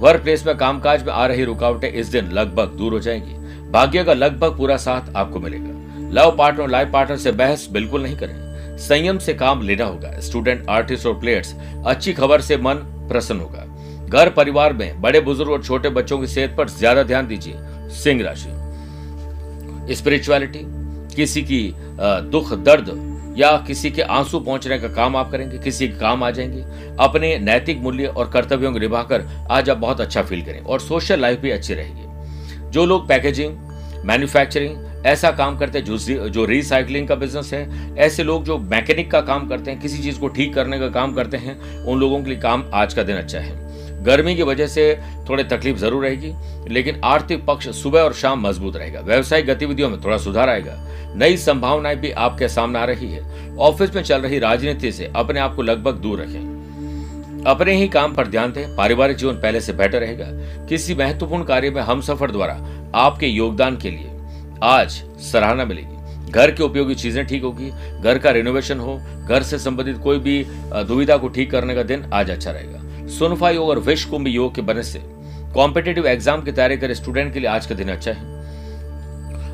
वर्क 0.00 0.22
प्लेस 0.22 0.46
में 0.46 0.56
कामकाज 0.56 1.02
में 1.02 1.12
आ 1.12 1.26
रही 1.26 1.44
रुकावटें 1.44 1.88
इस 1.88 2.06
दिन 2.06 2.30
लगभग 2.30 2.68
दूर 2.68 2.92
हो 2.92 2.98
जाएँगी। 2.98 3.35
भाग्य 3.76 4.02
का 4.04 4.12
लगभग 4.14 4.56
पूरा 4.56 4.76
साथ 4.76 5.16
आपको 5.16 5.40
मिलेगा। 5.40 6.10
लव 6.12 6.30
पार्टनर 6.36 6.68
लाइफ 6.68 6.90
पार्टनर 6.92 7.16
से 7.16 7.30
बहस 7.32 7.66
बिल्कुल 7.72 8.02
नहीं 8.02 8.16
करें। 8.16 8.76
संयम 8.78 9.18
से 9.18 9.32
काम 9.34 9.62
लेना 9.62 9.84
होगा। 9.84 10.12
स्टूडेंट, 10.20 10.64
आर्टिस्ट 10.70 11.06
और 11.06 11.18
प्लेयर्स, 11.20 11.54
अच्छी 11.86 12.12
खबर 12.12 12.40
से 12.40 12.56
मन 12.56 12.74
प्रसन्न 13.08 13.40
होगा। 13.40 13.64
घर 14.08 14.30
परिवार 14.30 14.72
में 14.72 15.00
बड़े 15.00 15.20
बुज़ुर्ग 15.20 15.50
और 15.50 15.62
छोटे 15.62 15.88
बच्चों 15.90 16.18
की 16.18 16.26
सेहत 16.26 16.54
पर 16.58 16.68
ज़्यादा 16.68 17.02
ध्यान 17.02 17.26
दीजिए। 17.26 17.54
सिंह 17.94 18.22
राशि। 18.22 19.94
स्पिरिचुअलिटी 19.94 20.62
किसी 21.16 21.42
की 21.42 21.60
दुख, 22.30 22.52
दर्द 22.54 23.34
या 23.38 23.56
किसी 23.66 23.90
के 23.90 24.02
आँसू 24.02 24.40
पहुँचने 24.40 24.78
का 24.78 24.88
काम 24.94 25.16
आप 25.16 25.30
करेंगे। 25.30 25.58
किसी 25.58 25.88
के 25.88 25.98
काम 25.98 26.24
आ 26.24 26.30
जाएँगे। 26.30 26.64
अपने 27.00 27.36
नैतिक 27.40 27.80
मूल्य 27.80 28.06
और 28.06 28.30
कर्तव्यों 28.30 28.72
को 28.72 28.78
निभाकर 28.78 29.28
आज 29.50 29.70
आप 29.70 29.76
बहुत 29.76 30.00
अच्छा 30.00 30.22
फील 30.22 30.42
करें 30.42 30.60
और 30.60 30.80
सोशल 30.80 31.20
लाइफ 31.20 31.40
भी 31.40 31.50
अच्छी 31.50 31.74
रहेगी। 31.74 32.04
जो 32.70 32.84
लोग 32.86 33.06
पैकेजिंग 33.08 33.64
मैन्युफैक्चरिंग 34.06 35.04
ऐसा 35.06 35.30
काम 35.30 35.58
करते 35.58 35.78
हैं 35.78 35.84
जो 35.84 36.28
जो 36.28 36.44
रिसाइकलिंग 36.44 37.08
का 37.08 37.14
बिज़नेस 37.14 37.52
है, 37.52 37.94
ऐसे 37.96 38.22
लोग 38.22 38.44
जो 38.44 38.58
मैकेनिक 38.58 39.10
का 39.10 39.20
काम 39.20 39.48
करते 39.48 39.70
हैं, 39.70 39.80
किसी 39.80 40.02
चीज़ 40.02 40.20
को 40.20 40.28
ठीक 40.28 40.54
करने 40.54 40.78
का 40.78 40.88
काम 40.88 41.14
करते 41.14 41.36
हैं, 41.36 41.84
उन 41.84 41.98
लोगों 41.98 42.22
के 42.22 42.30
लिए 42.30 42.38
काम 42.38 42.64
आज 42.74 42.94
का 42.94 43.02
दिन 43.02 43.16
अच्छा 43.16 43.38
है। 43.38 44.04
गर्मी 44.04 44.34
की 44.36 44.42
वजह 44.42 44.66
से 44.66 45.00
थोड़ी 45.28 45.44
तकलीफ़ 45.44 45.76
ज़रूर 45.76 46.04
रहेगी, 46.04 46.32
लेकिन 46.68 47.00
आर्थिक 47.04 47.44
पक्ष 47.46 47.68
सुबह 47.68 48.00
और 48.00 48.12
शाम 48.12 48.46
मज़बूत 48.46 48.76
रहेगा। 48.76 49.00
व्यवसायिक 49.00 49.46
गतिविधियों 49.46 49.90
में 49.90 50.00
थोड़ा 50.00 50.16
सुधार 50.16 50.48
आएगा। 50.48 50.76
नई 51.14 51.36
संभावनाएँ 51.36 51.96
भी 51.96 52.10
आपके 52.10 52.48
सामने 52.48 52.78
आ 52.78 52.84
रही 52.84 53.10
है। 53.10 53.56
ऑफ़िस 53.56 53.94
में 53.94 54.02
चल 54.02 54.20
रही 54.20 54.38
राजनीति 54.38 54.92
से 54.92 55.12
अपने 55.16 55.40
आप 55.40 55.54
को 55.54 55.62
लगभग 55.62 55.94
दूर 55.94 56.20
रखें। 56.20 56.54
अपने 57.46 57.72
ही 57.72 57.88
काम 57.88 58.14
पर 58.14 58.26
ध्यान 58.26 58.52
दें, 58.52 58.76
पारिवारिक 58.76 59.16
जीवन 59.16 59.34
पहले 59.34 59.60
से 59.60 59.72
बेटर 59.72 60.00
रहेगा। 60.00 60.26
किसी 60.66 60.94
महत्वपूर्ण 60.94 61.44
कार्य 61.44 61.70
में 61.70 61.82
हम 61.82 62.00
सफ़र 62.00 62.30
द्वारा 62.30 62.54
आपके 62.96 63.26
योगदान 63.26 63.76
के 63.76 63.90
लिए 63.90 64.10
आज 64.64 65.02
सराहना 65.22 65.64
मिलेगी। 65.64 66.30
घर 66.30 66.50
की 66.50 66.62
उपयोगी 66.62 66.94
चीज़ें 66.94 67.24
ठीक 67.26 67.42
होगी, 67.42 67.70
घर 68.00 68.18
का 68.18 68.30
रिनोवेशन 68.30 68.78
हो, 68.78 68.96
घर 69.28 69.42
से 69.42 69.58
संबंधित 69.58 69.98
कोई 69.98 70.18
भी 70.18 70.44
दुविधा 70.84 71.16
को 71.16 71.28
ठीक 71.28 71.50
करने 71.50 71.74
का 71.74 71.82
दिन 71.82 72.04
आज 72.12 72.30
अच्छा 72.30 72.50
रहेगा। 72.50 73.06
सुनफा 73.08 73.50
योग 73.50 73.68
और 73.68 73.78
विश्व 73.80 74.10
कुंभ 74.10 74.28
योग 74.28 74.54
के 74.54 74.62
बनने 74.62 74.82
से 74.82 75.00
कॉम्पिटेटिव 75.54 76.06
एग्ज़ाम 76.06 76.42
की 76.42 76.52
तैयारी 76.52 76.76
करे 76.76 76.94
स्टूडेंट 76.94 77.32
के 77.34 77.40
लिए 77.40 77.48
आज 77.48 77.66
का 77.66 77.74
दिन 77.74 77.88
अच्छा 77.88 78.12
है। 78.12 78.34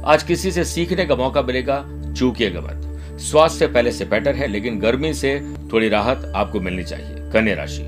आज 0.04 0.22
किसी 0.22 0.52
से 0.52 0.64
सीखने 0.64 1.04
का 1.04 1.16
मौका 1.16 1.42
मिलेगा, 1.42 1.84
चूकिएगा 2.16 2.60
मत। 2.60 3.18
स्वास्थ्य 3.20 3.66
पहले 3.66 3.92
से 3.92 4.04
बेटर 4.04 4.34
है, 4.34 4.46
लेकिन 4.46 4.78
गर्मी 4.80 5.12
से 5.14 5.38
थोड़ी 5.72 5.88
राहत 5.88 6.32
आपको 6.36 6.60
मिलनी 6.60 6.84
चाहिए। 6.84 7.30
कन्या 7.32 7.54
राशि। 7.54 7.82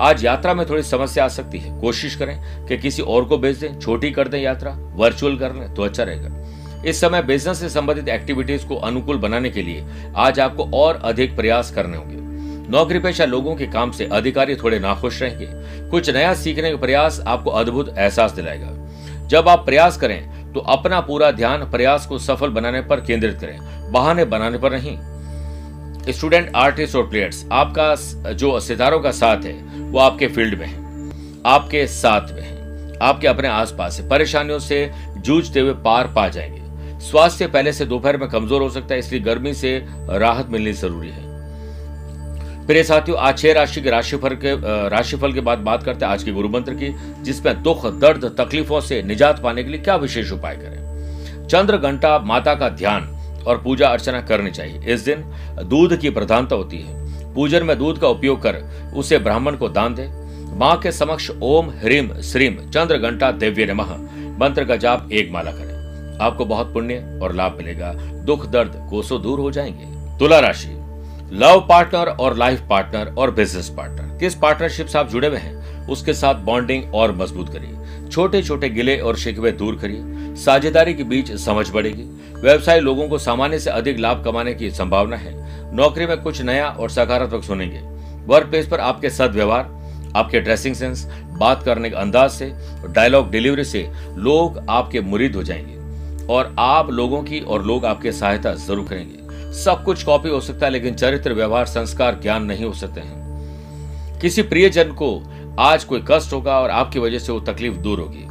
आज 0.00 0.24
यात्रा 0.24 0.52
में 0.54 0.64
थोड़ी 0.68 0.82
समस्या 0.82 1.24
आ 1.24 1.28
सकती 1.28 1.58
है। 1.58 1.80
कोशिश 1.80 2.14
करें 2.16 2.66
कि 2.66 2.76
किसी 2.78 3.02
और 3.02 3.24
को 3.24 3.38
भेज 3.38 3.56
दें, 3.56 3.78
छोटी 3.78 4.10
कर 4.10 4.28
दें 4.28 4.38
यात्रा 4.38 4.70
वर्चुअल 4.96 5.36
कर 5.38 5.54
लें 5.54 5.74
तो 5.74 5.82
अच्छा 5.82 6.02
रहेगा। 6.02 6.82
इस 6.82 7.00
समय 7.00 7.22
बिज़नेस 7.22 7.58
से 7.60 7.68
संबंधित 7.68 8.08
एक्टिविटीज़ 8.08 8.66
को 8.66 8.76
अनुकूल 8.76 9.16
बनाने 9.16 9.50
के 9.50 9.62
लिए 9.62 9.84
आज 10.16 10.40
आपको 10.40 10.64
और 10.74 11.00
अधिक 11.04 11.36
प्रयास 11.36 11.70
करने 11.70 11.96
होंगे। 11.96 12.16
नौकरी 12.70 12.98
पेशा 12.98 13.24
लोगों 13.24 13.54
के 13.56 13.66
काम 13.66 13.90
से 13.90 14.06
अधिकारी 14.06 14.56
थोड़े 14.56 14.78
नाखुश 14.78 15.20
रहेंगे। 15.22 15.48
कुछ 15.90 16.10
नया 16.10 16.34
सीखने 16.34 16.70
का 16.70 16.76
प्रयास 16.76 17.20
आपको 17.20 17.50
अद्भुत 17.50 17.94
एहसास 17.98 18.32
दिलाएगा। 18.32 19.26
जब 19.26 19.48
आप 19.48 19.64
प्रयास 19.64 19.96
करें 19.96 20.52
तो 20.52 20.60
अपना 20.60 21.00
पूरा 21.00 21.30
ध्यान 21.30 21.70
प्रयास 21.70 22.06
को 22.06 22.18
सफल 22.18 22.50
बनाने 22.50 22.80
पर 22.82 23.00
केंद्रित 23.00 23.38
करें। 23.40 23.92
बहाने 23.92 24.24
बनाने 24.24 24.58
पर 24.58 24.72
नहीं। 24.72 24.98
स्टूडेंट 26.08 26.50
आर्टिस्ट 26.56 26.96
और 26.96 27.08
प्लेयर्स 27.08 27.44
आपका 27.52 28.32
जो 28.32 28.58
सितारों 28.60 29.00
का 29.00 29.10
साथ 29.10 29.44
है 29.44 29.69
वो 29.90 29.98
आपके 29.98 30.26
फ़ील्ड 30.28 30.58
में 30.58 30.66
है, 30.66 30.78
आपके 31.46 31.86
साथ 31.86 32.32
में 32.32 32.42
है, 32.42 32.98
आपके 33.02 33.26
अपने 33.26 33.48
आसपास 33.48 33.98
है। 34.00 34.08
परेशानियों 34.08 34.58
से 34.58 34.90
जूझते 35.18 35.60
हुए 35.60 35.72
पार 35.84 36.12
पा 36.16 36.28
जाएँगे। 36.28 36.98
स्वास्थ्य 37.00 37.46
पहले 37.46 37.72
से 37.72 37.86
दोपहर 37.86 38.16
में 38.16 38.28
कमज़ोर 38.28 38.62
हो 38.62 38.68
सकता 38.70 38.94
है, 38.94 38.98
इसलिए 39.00 39.20
गर्मी 39.20 39.54
से 39.54 39.76
राहत 40.10 40.50
मिलनी 40.50 40.72
ज़रूरी 40.72 41.08
है। 41.08 41.28
प्रिय 42.66 42.82
साथियों, 42.84 43.18
आज 43.18 43.38
छह 43.38 43.52
राशि 43.52 43.80
के 43.80 43.90
राशिफल 43.90 44.34
के 44.36 44.54
राशिफल 44.88 45.32
के 45.32 45.40
बाद 45.40 45.58
बात 45.58 45.82
करते 45.82 46.04
हैं 46.04 46.12
आज 46.12 46.22
के 46.22 46.32
गुरु 46.32 46.48
मंत्र 46.48 46.74
की, 46.74 46.94
जिसमें 47.22 47.62
दुख, 47.62 47.86
दर्द, 48.00 48.24
तकलीफों 48.38 48.80
से 48.80 49.02
निजात 49.02 49.42
पाने 49.42 49.64
के 49.64 49.70
लिए 49.70 49.80
क्या 49.80 49.96
विशेष 49.96 50.32
उपाय 50.32 50.56
करें। 50.56 51.46
चंद्र, 51.48 51.76
घंटा, 51.76 52.18
माता 52.18 52.54
का 52.54 52.68
ध्यान 52.68 53.08
और 53.46 53.62
पूजा 53.62 53.88
अर्चना 53.88 54.20
करनी 54.20 54.50
चाहिए। 54.50 54.92
इस 54.94 55.00
दिन 55.00 55.24
दूध 55.68 55.96
की 55.96 56.10
प्रधानता 56.10 56.56
होती 56.56 56.78
है। 56.78 56.99
पूजन 57.34 57.62
में 57.62 57.78
दूध 57.78 57.98
का 57.98 58.08
उपयोग 58.08 58.42
कर 58.42 58.54
उसे 58.96 59.18
ब्राह्मण 59.18 59.56
को 59.56 59.68
दान 59.68 59.94
दे। 59.94 60.10
माँ 60.56 60.78
के 60.78 60.92
समक्ष 60.92 61.30
ओम, 61.42 61.70
ह्रीम, 61.70 62.20
श्रीम, 62.20 62.70
चंद्र, 62.70 62.98
घंटा, 62.98 63.30
दिव्य 63.30 63.66
नमः, 63.66 63.96
मंत्र 64.38 64.64
का 64.64 64.76
जाप 64.76 65.08
एक 65.12 65.32
माला 65.32 65.50
करें। 65.50 65.70
आपको 66.18 66.44
बहुत 66.44 66.72
पुण्य 66.72 67.20
और 67.22 67.34
लाभ 67.34 67.54
मिलेगा। 67.56 67.92
दुख, 67.94 68.46
दर्द, 68.46 68.86
कोसों 68.90 69.22
दूर 69.22 69.40
हो 69.40 69.50
जाएँगे। 69.50 70.18
तुला 70.18 70.40
राशि। 70.40 70.68
लव 71.32 71.66
पार्टनर 71.68 72.06
और 72.06 72.36
लाइफ 72.36 72.62
पार्टनर 72.70 73.14
और 73.18 73.30
बिज़नेस 73.30 73.68
पार्टनर। 73.68 74.18
किस 74.18 74.34
पार्टनरशिप 74.34 74.86
से 74.86 74.98
आप 74.98 75.08
जुड़े 75.08 75.28
हुए 75.28 75.38
हैं, 75.38 75.88
उसके 75.88 76.14
साथ 76.14 76.34
बॉन्डिंग 76.34 76.94
और 76.94 77.16
मज़बूत 77.16 77.48
करिए। 77.48 77.76
छोटे 78.08 78.42
छोटे 78.42 78.68
गिले 78.68 78.98
और 78.98 79.16
शिकवे 79.16 79.52
दूर 79.52 79.74
करिए। 79.74 80.00
साझेदारी 80.36 80.94
के 80.94 81.04
बीच 81.04 81.32
समझ 81.32 81.70
बढ़ेगी। 81.70 82.02
व्यवसाय 82.40 82.80
लोगों 82.80 83.08
को 83.08 83.18
सामान्य 83.18 83.58
से 83.58 83.70
अधिक 83.70 83.98
लाभ 83.98 84.24
कमाने 84.24 84.54
की 84.54 84.70
संभावना 84.70 85.16
है। 85.16 85.49
नौकरी 85.72 86.06
में 86.06 86.20
कुछ 86.22 86.42
नया 86.42 86.68
और 86.68 86.90
सकारात्मक 86.90 87.44
सुनेंगे। 87.44 87.80
वर्क 88.26 88.46
प्लेस 88.46 88.66
पर 88.66 88.80
आपके 88.80 89.10
सदव्यवहार, 89.10 89.70
आपके 90.16 90.40
ड्रेसिंग 90.40 90.74
सेंस 90.74 91.06
बात 91.32 91.62
करने 91.62 91.90
के 91.90 91.96
अंदाज 91.96 92.30
से 92.30 92.52
डायलॉग 92.88 93.30
डिलीवरी 93.30 93.64
से 93.64 93.90
लोग 94.16 94.66
आपके 94.70 95.00
मुरीद 95.00 95.36
हो 95.36 95.42
जाएँगे। 95.42 95.80
और 96.32 96.56
आप 96.58 96.90
लोगों 96.90 97.22
की 97.22 97.40
और 97.40 97.64
लोग 97.64 97.86
आपके 97.86 98.12
सहायता 98.12 98.54
ज़रूर 98.54 98.88
करेंगे। 98.88 99.20
सब 99.52 99.84
कुछ 99.84 100.02
कॉपी 100.02 100.28
हो 100.28 100.40
सकता 100.40 100.66
है, 100.66 100.72
लेकिन 100.72 100.94
चरित्र, 100.94 101.32
व्यवहार, 101.32 101.66
संस्कार, 101.66 102.18
ज्ञान 102.22 102.44
नहीं 102.44 102.64
हो 102.64 102.72
सकते 102.72 103.00
हैं। 103.00 103.20
किसी 104.20 104.42
प्रियजन 104.42 104.84
को 104.84 105.22
आज 105.58 105.84
कोई 105.84 106.04
कष्ट 106.10 106.32
होगा 106.32 106.60
और 106.60 106.70
आपकी 106.70 106.98
वजह 106.98 107.18
से 107.18 107.32
वो 107.32 107.40
तकलीफ़ 107.40 107.74
दूर 107.74 108.00
होगी। 108.00 108.26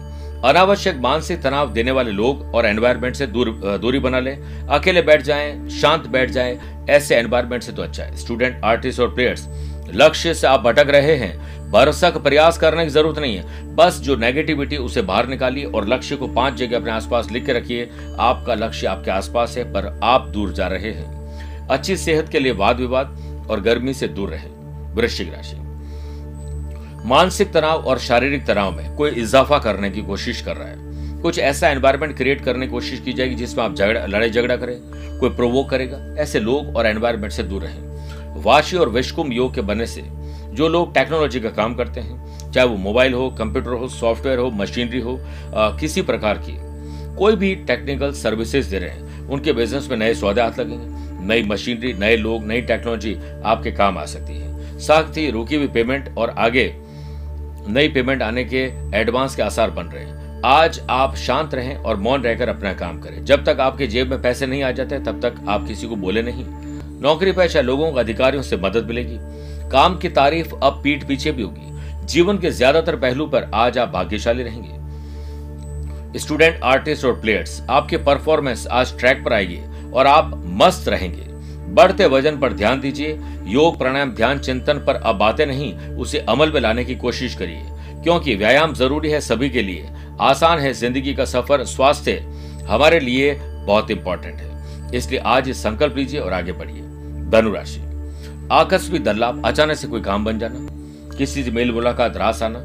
अनावश्यक 0.46 0.98
मानसिक 0.98 1.42
तनाव 1.42 1.74
देने 1.74 1.92
वाले 1.92 2.12
लोग 2.12 2.56
और 2.56 2.66
एनवायरमेंट 2.66 3.16
से 3.16 3.28
दूर 3.28 3.50
दूरी 3.82 4.00
बना 4.00 4.20
ले। 4.20 4.32
अकेले 4.70 5.02
बैठ 5.02 5.22
जाएँ, 5.22 5.70
शांत 5.70 6.08
बैठ 6.08 6.30
जाएँ 6.30 6.79
ऐसे 6.90 7.16
एनवायरमेंट 7.16 7.64
से 7.64 7.72
तो 7.72 7.82
अच्छा 7.82 8.04
है। 8.04 8.16
स्टूडेंट 8.16 8.62
आर्टिस्ट 8.64 9.00
और 9.00 9.14
प्लेयर्स 9.16 9.48
लक्ष्य 9.94 10.34
से 10.34 10.48
आप 10.48 10.60
भटक 10.60 10.90
रहे 10.90 11.16
हैं। 11.16 11.72
भरसक 11.72 12.18
प्रयास 12.18 12.58
करने 12.58 12.84
की 12.84 12.90
ज़रूरत 12.90 13.20
नहीं 13.20 13.38
है। 13.38 13.76
बस 13.76 14.00
जो 14.00 14.16
नेगेटिविटी 14.16 14.78
उसे 14.78 15.02
बाहर 15.02 15.28
निकालिए 15.28 15.66
और 15.66 15.88
लक्ष्य 15.88 16.16
को 16.16 16.28
पाँच 16.28 16.54
जगह 16.54 16.78
अपने 16.78 16.92
आसपास 16.92 17.32
लिख 17.32 17.46
के 17.46 17.54
रखिए। 17.54 17.90
आपका 18.20 18.56
लक्ष्य 18.56 18.88
आपके 18.88 19.12
आसपास 19.12 19.58
है, 19.58 19.64
पर 19.64 20.00
आप 20.04 20.28
दूर 20.28 20.54
जा 20.54 20.68
रहे 20.68 20.92
हैं। 20.92 21.68
अच्छी 21.68 21.98
सेहत 21.98 22.30
के 22.30 22.40
लिए 22.40 22.52
वाद 22.52 22.80
विवाद 22.80 23.48
और 23.50 23.62
गर्मी 23.62 23.94
से 23.94 24.08
दूर 24.08 24.30
रहे। 24.30 24.48
वृश्चिक 24.96 25.34
राशि। 25.34 25.58
मानसिक 27.06 27.52
तनाव 27.54 27.84
और 27.84 28.00
शारीरिक 28.00 28.46
तनाव 28.46 28.72
में 28.72 28.96
कोई 28.96 29.12
इजाफा 29.12 29.58
करने 29.58 29.90
की 29.90 30.02
कोशिश 30.02 30.42
कर 30.42 30.56
रहा 30.56 30.68
है। 30.68 30.89
कुछ 31.22 31.40
ऐसा 31.40 31.70
एनवायरमेंट 31.70 32.16
क्रिएट 32.18 32.42
करने 32.42 32.66
की 32.66 32.72
कोशिश 32.72 33.00
की 33.00 33.14
जाएगी 33.14 33.36
जिसमें 33.36 33.64
आप 33.64 33.76
झगड़ा 33.76 34.06
लड़ाई 34.06 34.30
झगड़ा 34.30 34.56
करें 34.56 34.76
कोई 35.20 35.30
प्रोवोक 35.30 35.70
करेगा 35.70 35.98
ऐसे 36.22 36.40
लोग 36.40 36.76
और 36.76 36.88
एनवायरमेंट 36.88 37.32
से 37.34 37.44
दूर 37.44 37.62
रहें। 37.62 38.42
वाशी 38.44 38.78
और 38.78 38.90
विश्वकुम 38.90 39.32
योग 39.32 39.54
के 39.56 39.62
बनने 39.62 39.86
से 39.86 40.04
जो 40.50 40.68
लोग 40.68 40.94
टेक्नोलॉजी 40.94 41.40
का 41.40 41.50
काम 41.50 41.76
करते 41.76 42.02
हैं 42.02 42.52
चाहे 42.52 42.68
वो 42.68 42.76
मोबाइल 42.78 43.14
हो 43.14 43.30
कंप्यूटर 43.30 43.70
हो 43.70 43.88
सॉफ्टवेयर 43.88 44.40
हो 44.40 44.50
मशीनरी 44.52 45.00
हो 45.00 45.16
आ, 45.56 45.70
किसी 45.78 46.02
प्रकार 46.02 46.38
की 46.38 46.58
कोई 47.16 47.36
भी 47.36 47.56
टेक्निकल 47.56 48.12
सर्विसेज़ 48.14 48.70
दे 48.72 48.80
रहे 48.80 48.90
हैं 48.90 49.28
उनके 49.28 49.54
बिज़नेस 49.54 49.88
में 49.90 49.98
नए 49.98 50.14
सौदे 50.14 50.42
हाथ 50.42 50.60
लगेंगे 50.60 51.26
नई 51.26 51.44
मशीनरी 51.44 51.94
नए 51.94 52.16
लोग 52.18 52.46
नई 52.46 52.62
टेक्नोलॉजी 52.62 53.16
आपके 53.46 53.72
काम 53.72 53.98
आ 53.98 54.06
सकती 54.06 54.38
है। 54.38 54.80
साथ 54.80 55.18
ही 55.18 55.30
रुकी 55.32 55.56
हुई 55.56 55.68
पेमेंट 55.68 56.18
और 56.18 56.30
आगे 56.38 56.72
नई 57.68 57.88
पेमेंट 57.88 58.22
आने 58.22 58.44
के 58.44 58.62
एडवांस 58.98 59.36
के 59.36 59.42
आसार 59.42 59.72
बन 59.72 59.86
रहे 59.86 60.04
हैं। 60.04 60.19
आज 60.46 60.82
आप 60.90 61.16
शांत 61.16 61.54
रहें 61.54 61.76
और 61.76 61.96
मौन 61.98 62.22
रहकर 62.22 62.50
अपना 62.50 62.74
काम 62.74 63.00
करें। 63.00 63.26
जब 63.26 63.44
तक 63.46 63.60
आपके 63.60 63.88
जेब 63.88 64.10
में 64.10 64.22
पैसे 64.22 64.48
नहीं 64.48 64.64
आ 64.64 64.72
जाते, 64.72 65.00
तब 65.00 65.20
तक 65.22 65.36
आप 65.48 65.68
किसी 65.68 65.88
को 65.88 65.96
बोले 65.96 66.22
नहीं। 66.22 66.46
नौकरी 67.02 67.32
पेशा 67.32 67.62
लोगों 67.62 67.92
को 67.92 67.98
अधिकारियों 67.98 68.44
से 68.44 68.58
मदद 68.58 68.86
मिलेगी। 68.86 69.18
काम 69.70 69.98
की 69.98 70.10
तारीफ़ 70.10 70.56
अब 70.56 70.82
पीठ 70.84 71.08
पीछे 71.08 71.32
भी 71.32 71.44
होगी। 71.44 72.06
जीवन 72.06 72.38
के 72.38 72.52
ज़्यादातर 72.52 72.96
पहलू 72.96 73.26
पर 73.26 73.52
आज 73.54 73.78
आप 73.78 73.90
भाग्यशाली 73.90 74.44
रहेंगे। 74.44 76.20
स्टूडेंट, 76.20 76.60
आर्टिस्ट 76.64 77.06
और 77.06 77.20
प्लेयर्स, 77.22 77.62
आपके 77.70 77.98
परफॉर्मेंस 77.98 78.68
आज 78.68 78.98
ट्रैक 79.00 79.24
पर 79.26 79.34
आएगी 79.34 79.92
और 79.92 80.08
आप 80.08 80.44
मस्त 80.46 80.88
रहेंगे। 80.88 81.24
बढ़ते 81.74 82.06
वज़न 82.06 82.38
पर 82.38 82.54
ध्यान 82.54 82.82
दीजिए। 82.82 83.20
योग, 83.46 83.78
प्राणायाम, 83.78 84.12
ध्यान, 84.12 84.40
चिंतन 84.40 84.74
पर 84.74 84.96
अब 84.96 85.16
बातें 85.16 85.46
नहीं, 85.46 85.74
उसे 85.78 86.20
अमल 86.20 86.52
में 86.52 86.62
लाने 86.62 86.86
की 86.86 86.96
कोशिश 86.96 87.36
करिए। 87.36 87.64
क्योंकि 88.04 88.36
व्यायाम 88.36 88.74
ज़रूरी 88.74 89.10
है 89.10 89.22
सभी 89.22 89.50
के 89.50 89.62
लिए। 89.62 89.90
आसान 90.22 90.60
है 90.60 90.72
ज़िंदगी 90.74 91.14
का 91.14 91.26
सफ़र, 91.26 91.64
स्वास्थ्य 91.66 92.18
हमारे 92.70 93.00
लिए 93.00 93.34
बहुत 93.66 93.92
इंपॉर्टेंट 93.92 94.36
है। 94.36 94.92
इसलिए 94.96 95.20
आज 95.26 95.52
संकल्प 95.54 95.98
लीजिए 95.98 96.20
और 96.20 96.34
आगे 96.34 96.52
बढ़िए। 96.52 96.82
धनुराशि 97.32 97.82
आकस्मिक 98.52 99.04
दल्लाभ 99.04 99.46
अचानक 99.46 99.78
से 99.78 99.88
कोई 99.88 100.02
काम 100.02 100.26
बन 100.26 100.40
जाना, 100.40 100.68
किसी 101.18 101.44
से 101.44 101.52
मेल 101.52 101.72
मुलाकात, 101.72 102.18
रास 102.18 102.42
आना, 102.44 102.60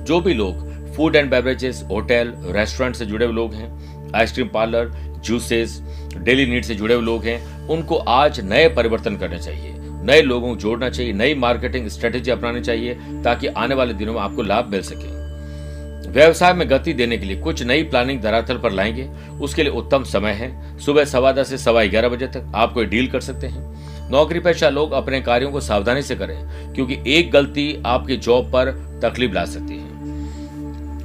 जो 0.00 0.20
भी 0.20 0.34
लोग 0.34 0.70
food 0.94 1.16
and 1.16 1.30
beverages 1.30 1.82
hotel 1.90 2.32
restaurant 2.46 2.96
से 2.96 3.06
जुड़े 3.06 3.24
हुए 3.26 3.34
लोग 3.34 3.54
हैं 3.54 4.12
ice cream 4.14 4.48
parlour 4.48 4.90
juices 5.24 5.80
daily 6.16 6.46
need 6.46 6.64
से 6.64 6.74
जुड़े 6.74 6.94
हुए 6.94 7.04
लोग 7.04 7.24
हैं, 7.24 7.68
उनको 7.68 7.96
आज 7.96 8.40
नए 8.42 8.68
परिवर्तन 8.68 9.16
करने 9.16 9.38
चाहिए। 9.38 9.74
नए 10.04 10.22
लोगों 10.22 10.48
को 10.48 10.60
जोड़ना 10.60 10.88
चाहिए, 10.90 11.12
नई 11.12 11.34
मार्केटिंग 11.34 11.88
स्ट्रेटेजी 11.88 12.30
अपनानी 12.30 12.60
चाहिए, 12.60 12.94
ताकि 13.24 13.46
आने 13.46 13.74
वाले 13.74 13.94
दिनों 13.94 14.14
में 14.14 14.20
आपको 14.20 14.42
लाभ 14.42 14.70
मिल 14.70 14.82
सके। 14.82 15.21
व्यवसाय 16.12 16.52
में 16.52 16.70
गति 16.70 16.92
देने 16.92 17.18
के 17.18 17.26
लिए 17.26 17.36
कुछ 17.36 17.62
नई 17.62 17.82
प्लानिंग 17.82 18.20
धरातल 18.20 18.58
पर 18.58 18.72
लाएँगे। 18.72 19.10
उसके 19.40 19.62
लिए 19.62 19.72
उत्तम 19.72 20.04
समय 20.04 20.30
है। 20.30 20.78
सुबह 20.78 21.04
सवा 21.04 21.32
दस 21.32 21.48
से 21.48 21.58
सवा 21.58 21.84
ग्यारह 21.84 22.08
बजे 22.08 22.26
तक 22.26 22.52
आप 22.54 22.72
कोई 22.72 22.86
डील 22.86 23.06
कर 23.08 23.20
सकते 23.20 23.46
हैं। 23.46 23.82
नौकरी 24.10 24.40
पेशा 24.40 24.68
लोग 24.68 24.92
अपने 24.92 25.20
कार्यों 25.20 25.50
को 25.50 25.60
सावधानी 25.60 26.02
से 26.02 26.14
करें, 26.14 26.72
क्योंकि 26.74 26.98
एक 27.06 27.30
गलती 27.30 27.82
आपकी 27.86 28.16
जॉब 28.16 28.44
पर 28.44 28.70
तकलीफ़ 29.02 29.32
ला 29.32 29.44
सकती 29.44 29.74
है। 29.74 29.92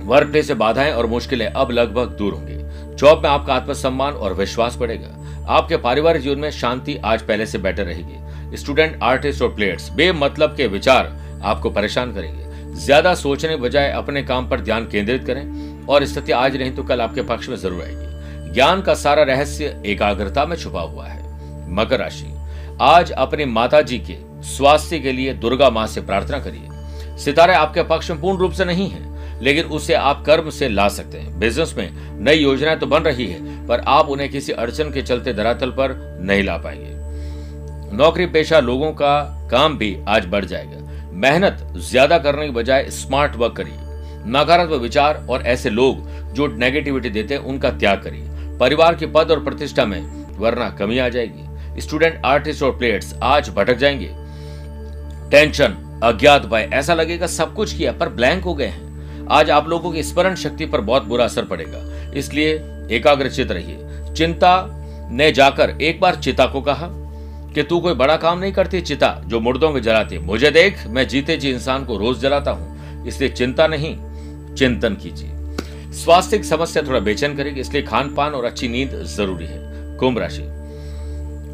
वर्क 0.05 0.29
प्लेस 0.29 0.47
से 0.47 0.53
बाधाएँ 0.53 0.91
और 0.91 1.05
मुश्किलें 1.05 1.47
अब 1.47 1.71
लगभग 1.71 2.07
दूर 2.07 2.33
होंगी। 2.33 2.57
जॉब 2.95 3.23
में 3.23 3.29
आपका 3.29 3.53
आत्मसम्मान 3.53 4.13
और 4.13 4.33
विश्वास 4.33 4.77
बढ़ेगा। 4.77 5.43
आपके 5.47 5.77
पारिवारिक 5.77 6.21
जीवन 6.21 6.39
में 6.39 6.51
शांति 6.51 6.97
आज 7.05 7.21
पहले 7.21 7.45
से 7.45 7.57
बेटर 7.57 7.83
रहेगी। 7.83 8.57
स्टूडेंट 8.57 8.99
आर्टिस्ट 9.03 9.41
और 9.41 9.55
प्लेयर्स 9.55 9.91
बेमतलब 9.91 10.55
के 10.55 10.67
विचार 10.67 11.17
आपको 11.43 11.69
परेशान 11.69 12.13
करेंगे। 12.13 12.46
ज़्यादा 12.77 13.13
सोचने 13.15 13.55
बजाय 13.55 13.89
अपने 13.91 14.21
काम 14.23 14.49
पर 14.49 14.61
ध्यान 14.61 14.85
केंद्रित 14.87 15.23
करें 15.25 15.85
और 15.85 16.05
स्थिति 16.05 16.31
आज 16.31 16.55
नहीं 16.57 16.71
तो 16.71 16.83
कल 16.83 17.01
आपके 17.01 17.21
पक्ष 17.23 17.49
में 17.49 17.55
ज़रूर 17.57 17.81
आएगी। 17.83 18.53
ज्ञान 18.53 18.81
का 18.81 18.93
सारा 18.95 19.23
रहस्य 19.23 19.81
एकाग्रता 19.85 20.45
में 20.45 20.55
छुपा 20.57 20.81
हुआ 20.81 21.07
है। 21.07 21.73
मकर 21.75 21.99
राशि, 21.99 22.33
आज 22.81 23.11
अपने 23.11 23.45
माता 23.47 23.81
जी 23.81 23.99
के 24.01 24.15
स्वास्थ्य 24.47 24.99
के 24.99 25.11
लिए 25.11 25.33
दुर्गा 25.35 25.69
माँ 25.69 25.85
से 25.87 26.01
प्रार्थना 26.01 26.39
करिए। 26.39 27.17
सितारे 27.17 27.53
आपके 27.53 27.83
पक्ष 27.85 28.09
में 28.11 28.21
पूर्ण 28.21 28.37
रूप 28.39 28.51
से 28.51 28.65
नहीं 28.65 28.89
है, 28.89 29.05
लेकिन 29.41 29.65
उसे 29.67 29.93
आप 29.93 30.23
कर्म 30.25 30.49
से 30.49 30.69
ला 30.69 30.87
सकते 30.89 31.17
हैं। 31.17 31.39
बिज़नेस 31.39 31.73
में 31.77 31.89
नई 32.19 32.37
योजनाएँ 32.37 32.79
तो 32.79 32.87
बन 32.87 33.03
रही 33.03 33.27
है, 33.27 33.67
पर 33.67 33.83
आप 33.87 34.09
उन्हें 34.09 34.29
किसी 34.29 34.51
अड़चन 34.53 34.91
के 34.91 35.01
चलते 35.01 35.33
धरातल 35.33 35.71
पर 35.71 35.95
नहीं 36.21 36.43
ला 36.43 36.57
पाएँगे। 36.57 37.95
नौकरी 37.97 38.25
पेशा 38.27 38.59
लोगों 38.59 38.91
का 38.93 39.19
काम 39.51 39.77
भी 39.77 39.95
आज 40.07 40.25
बढ़ 40.25 40.45
जाएगा। 40.45 40.85
मेहनत 41.17 41.73
ज़्यादा 41.77 42.17
करने 42.17 42.45
के 42.45 42.51
बजाय 42.51 42.89
स्मार्ट 42.89 43.35
वर्क 43.35 43.55
करिए। 43.55 43.73
नकारात्मक 44.25 44.81
विचार 44.81 45.25
और 45.29 45.41
ऐसे 45.41 45.69
लोग 45.69 46.09
जो 46.33 46.47
नेगेटिविटी 46.47 47.09
देते 47.09 47.33
हैं, 47.33 47.41
उनका 47.41 47.69
त्याग 47.69 48.01
करिए। 48.03 48.57
परिवार 48.57 48.95
के 48.95 49.05
पद 49.05 49.31
और 49.31 49.43
प्रतिष्ठा 49.43 49.85
में 49.85 50.01
वरना 50.39 50.69
कमी 50.69 50.97
आ 50.97 51.09
जाएगी। 51.09 51.81
स्टूडेंट 51.81 52.21
आर्टिस्ट 52.25 52.63
और 52.63 52.77
प्लेयर्स 52.77 53.13
आज 53.23 53.49
भटक 53.49 53.77
जाएँगे। 53.77 54.09
टेंशन 55.31 55.99
अज्ञात 56.03 56.45
भय, 56.45 56.69
ऐसा 56.73 56.93
लगेगा 56.93 57.27
सब 57.27 57.53
कुछ 57.53 57.73
किया 57.73 57.91
पर 57.91 58.09
ब्लैंक 58.09 58.43
हो 58.43 58.53
गए 58.53 58.65
हैं। 58.65 59.27
आज 59.31 59.49
आप 59.49 59.67
लोगों 59.67 59.91
की 59.91 60.03
स्मरण 60.03 60.35
शक्ति 60.35 60.65
पर 60.65 60.81
बहुत 60.81 61.03
बुरा 61.03 61.25
असर 61.25 61.45
पड़ेगा। 61.45 62.11
इसलिए 62.13 62.53
एकाग्रचित 62.91 63.51
रहिए। 63.51 64.13
चिंता 64.13 64.67
ने 65.11 65.31
जाकर 65.31 65.69
एक 65.81 65.99
बार 66.01 66.15
चिता 66.15 66.45
को 66.45 66.61
कहा 66.61 66.87
कि 67.57 67.63
तू 67.63 67.79
कोई 67.79 67.93
बड़ा 67.93 68.15
काम 68.17 68.39
नहीं 68.39 68.51
करती, 68.51 68.81
चिता, 68.81 69.21
जो 69.25 69.39
मुर्दों 69.39 69.69
में 69.71 69.81
जलाती 69.81 70.17
मुझे 70.17 70.49
देख, 70.51 70.87
मैं 70.87 71.07
जीते 71.07 71.37
जी 71.37 71.51
इंसान 71.51 71.85
को 71.85 71.97
रोज 71.97 72.19
जलाता 72.19 72.51
हूँ। 72.51 73.05
इसलिए 73.07 73.29
चिंता 73.29 73.67
नहीं, 73.67 73.95
चिंतन 74.55 74.95
कीजिए। 74.95 75.93
स्वास्थ्य 75.93 76.37
की 76.37 76.43
समस्या 76.43 76.83
थोड़ा 76.83 76.99
बेचैन 76.99 77.35
करेगी, 77.37 77.61
इसलिए 77.61 77.81
खान 77.81 78.13
पान 78.15 78.33
और 78.33 78.45
अच्छी 78.45 78.67
नींद 78.67 78.91
ज़रूरी 79.05 79.45
है। 79.45 79.97
कुंभ 79.97 80.17
राशि। 80.17 80.43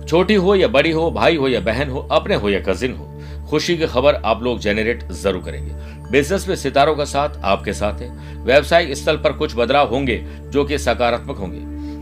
छोटी 0.07 0.33
हो 0.33 0.55
या 0.55 0.67
बड़ी 0.67 0.91
हो, 0.91 1.11
भाई 1.11 1.35
हो 1.35 1.47
या 1.47 1.59
बहन 1.59 1.89
हो, 1.89 1.99
अपने 2.11 2.35
हो 2.35 2.49
या 2.49 2.59
कजिन 2.59 2.93
हो, 2.93 3.21
खुशी 3.49 3.77
की 3.77 3.87
खबर 3.87 4.15
आप 4.15 4.43
लोग 4.43 4.59
जेनरेट 4.59 5.11
ज़रूर 5.11 5.43
करेंगे। 5.43 5.71
बिज़नेस 6.11 6.47
में 6.47 6.55
सितारों 6.55 6.95
का 6.95 7.05
साथ 7.05 7.29
आपके 7.43 7.73
साथ 7.73 8.01
है। 8.01 8.09
व्यवसायिक 8.43 8.93
स्थल 8.93 9.17
पर 9.17 9.33
कुछ 9.33 9.55
बदलाव 9.55 9.89
होंगे, 9.89 10.17
जो 10.45 10.65
कि 10.65 10.77
सकारात्मक 10.77 11.37
होंगे। 11.37 11.59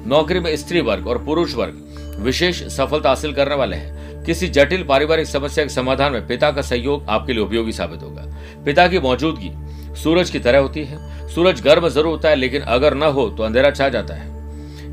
नौकरी 0.10 0.40
में 0.40 0.56
स्त्री 0.58 0.82
वर्ग 0.82 1.08
और 1.08 1.24
पुरुष 1.24 1.56
वर्ग 1.56 1.88
विशेष 2.22 2.64
सफलता 2.68 3.10
हासिल 3.10 3.34
करने 3.34 3.56
वाले 3.56 3.76
हैं। 3.76 4.24
किसी 4.24 4.48
जटिल 4.50 4.84
पारिवारिक 4.84 5.28
समस्या 5.28 5.64
के 5.66 5.70
समाधान 5.70 6.12
में 6.14 6.28
पिता 6.28 6.52
का 6.52 6.62
सहयोग 6.62 7.06
आपके 7.10 7.34
लिए 7.34 7.44
उपयोगी 7.44 7.72
साबित 7.72 8.04
होगा। 8.04 8.26
पिता 8.66 8.88
की 8.88 9.00
मौजूदगी 9.00 9.52
सूरज 9.96 10.30
की 10.30 10.40
तरह 10.40 10.60
होती 10.60 10.84
है। 10.86 11.28
सूरज 11.30 11.62
गर्म 11.62 11.88
ज़रूर 11.90 12.08
होता 12.08 12.30
है, 12.30 12.36
लेकिन 12.36 12.62
अगर 12.62 12.94
न 12.94 13.04
हो 13.04 13.30
तो 13.30 13.44
अंधेरा 13.44 13.72
छा 13.72 13.90
जाता 13.90 14.14
है। 14.14 14.30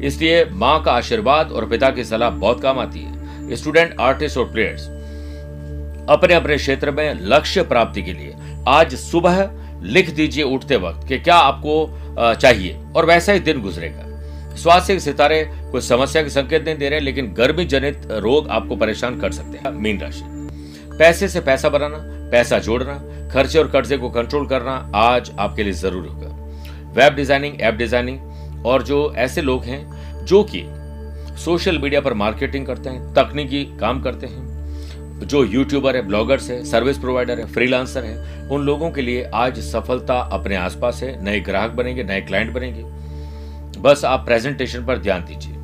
इसलिए 0.02 0.44
माँ 0.52 0.82
का 0.82 0.92
आशीर्वाद 0.92 1.52
और 1.52 1.68
पिता 1.68 1.90
की 1.90 2.04
सलाह 2.04 2.30
बहुत 2.32 2.60
काम 2.62 2.78
आती 2.78 3.00
है। 3.00 3.56
स्टूडेंट, 3.56 3.94
आर्टिस्ट 4.00 4.38
और 4.38 4.50
प्लेयर्स 4.52 4.86
अपने 6.08 6.34
अपने 6.34 6.56
क्षेत्र 6.56 6.90
में 6.90 7.20
लक्ष्य 7.22 7.62
प्राप्ति 7.64 8.02
के 8.02 8.12
लिए 8.12 8.34
आज 8.68 8.94
सुबह 8.96 9.48
लिख 9.84 10.10
दीजिए 10.10 10.44
उठते 10.44 10.76
वक्त 10.78 11.06
कि 11.08 11.18
क्या 11.18 11.36
आपको 11.36 12.34
चाहिए, 12.34 12.76
और 12.96 13.06
वैसा 13.06 13.32
ही 13.32 13.40
दिन 13.40 13.60
गुजरेगा। 13.62 14.04
स्वास्थ्य 14.58 14.94
के 14.94 15.00
सितारे 15.00 15.42
कोई 15.72 15.80
समस्या 15.80 16.22
के 16.22 16.30
संकेत 16.30 16.64
नहीं 16.64 16.76
दे 16.76 16.88
रहे, 16.88 17.00
लेकिन 17.00 17.32
गर्मी 17.34 17.64
जनित 17.64 18.06
रोग 18.12 18.48
आपको 18.48 18.76
परेशान 18.76 19.20
कर 19.20 19.32
सकते 19.32 19.58
हैं, 19.58 19.70
मीन 19.72 20.00
राशि। 20.00 20.24
पैसे 20.98 21.28
से 21.28 21.40
पैसा 21.40 21.68
बनाना, 21.68 21.98
पैसा 22.30 22.58
जोड़ना, 22.58 22.94
खर्चे 23.32 23.58
और 23.58 23.68
कर्जे 23.68 23.96
को 23.96 24.10
कंट्रोल 24.10 24.46
करना 24.46 24.72
आज 24.96 25.30
आपके 25.38 25.62
लिए 25.62 25.72
ज़रूरी 25.74 26.08
होगा। 26.08 26.28
वेब 26.94 27.14
डिज़ाइनिंग 27.14 27.60
ऐप 27.60 27.74
डिज़ाइनिंग 27.74 28.66
और 28.66 28.82
जो 28.82 29.12
ऐसे 29.16 29.42
लोग 29.42 29.64
हैं, 29.64 30.24
जो 30.24 30.42
कि 30.44 30.64
सोशल 31.44 31.78
मीडिया 31.78 32.00
पर 32.00 32.14
मार्केटिंग 32.14 32.66
करते 32.66 32.90
हैं, 32.90 33.12
तकनीकी 33.14 33.64
काम 33.80 34.00
करते 34.02 34.26
हैं, 34.26 34.46
जो 35.20 35.44
यूट्यूबर 35.44 35.96
है 35.96 36.02
ब्लॉगर्स 36.02 36.50
है 36.50 36.64
सर्विस 36.64 36.98
प्रोवाइडर 36.98 37.38
है 37.38 37.46
फ्रीलांसर 37.46 38.04
है, 38.04 38.48
उन 38.48 38.62
लोगों 38.62 38.90
के 38.90 39.02
लिए 39.02 39.22
आज 39.34 39.58
सफलता 39.62 40.18
अपने 40.32 40.56
आसपास 40.56 41.02
है, 41.02 41.24
नए 41.24 41.40
ग्राहक 41.40 41.70
बनेंगे, 41.70 42.04
नए 42.04 42.20
क्लाइंट 42.20 42.52
बनेंगे। 42.52 42.82
बस 43.78 44.04
आप 44.04 44.24
प्रेजेंटेशन 44.26 44.84
पर 44.86 44.98
ध्यान 44.98 45.24
दीजिए। 45.24 45.56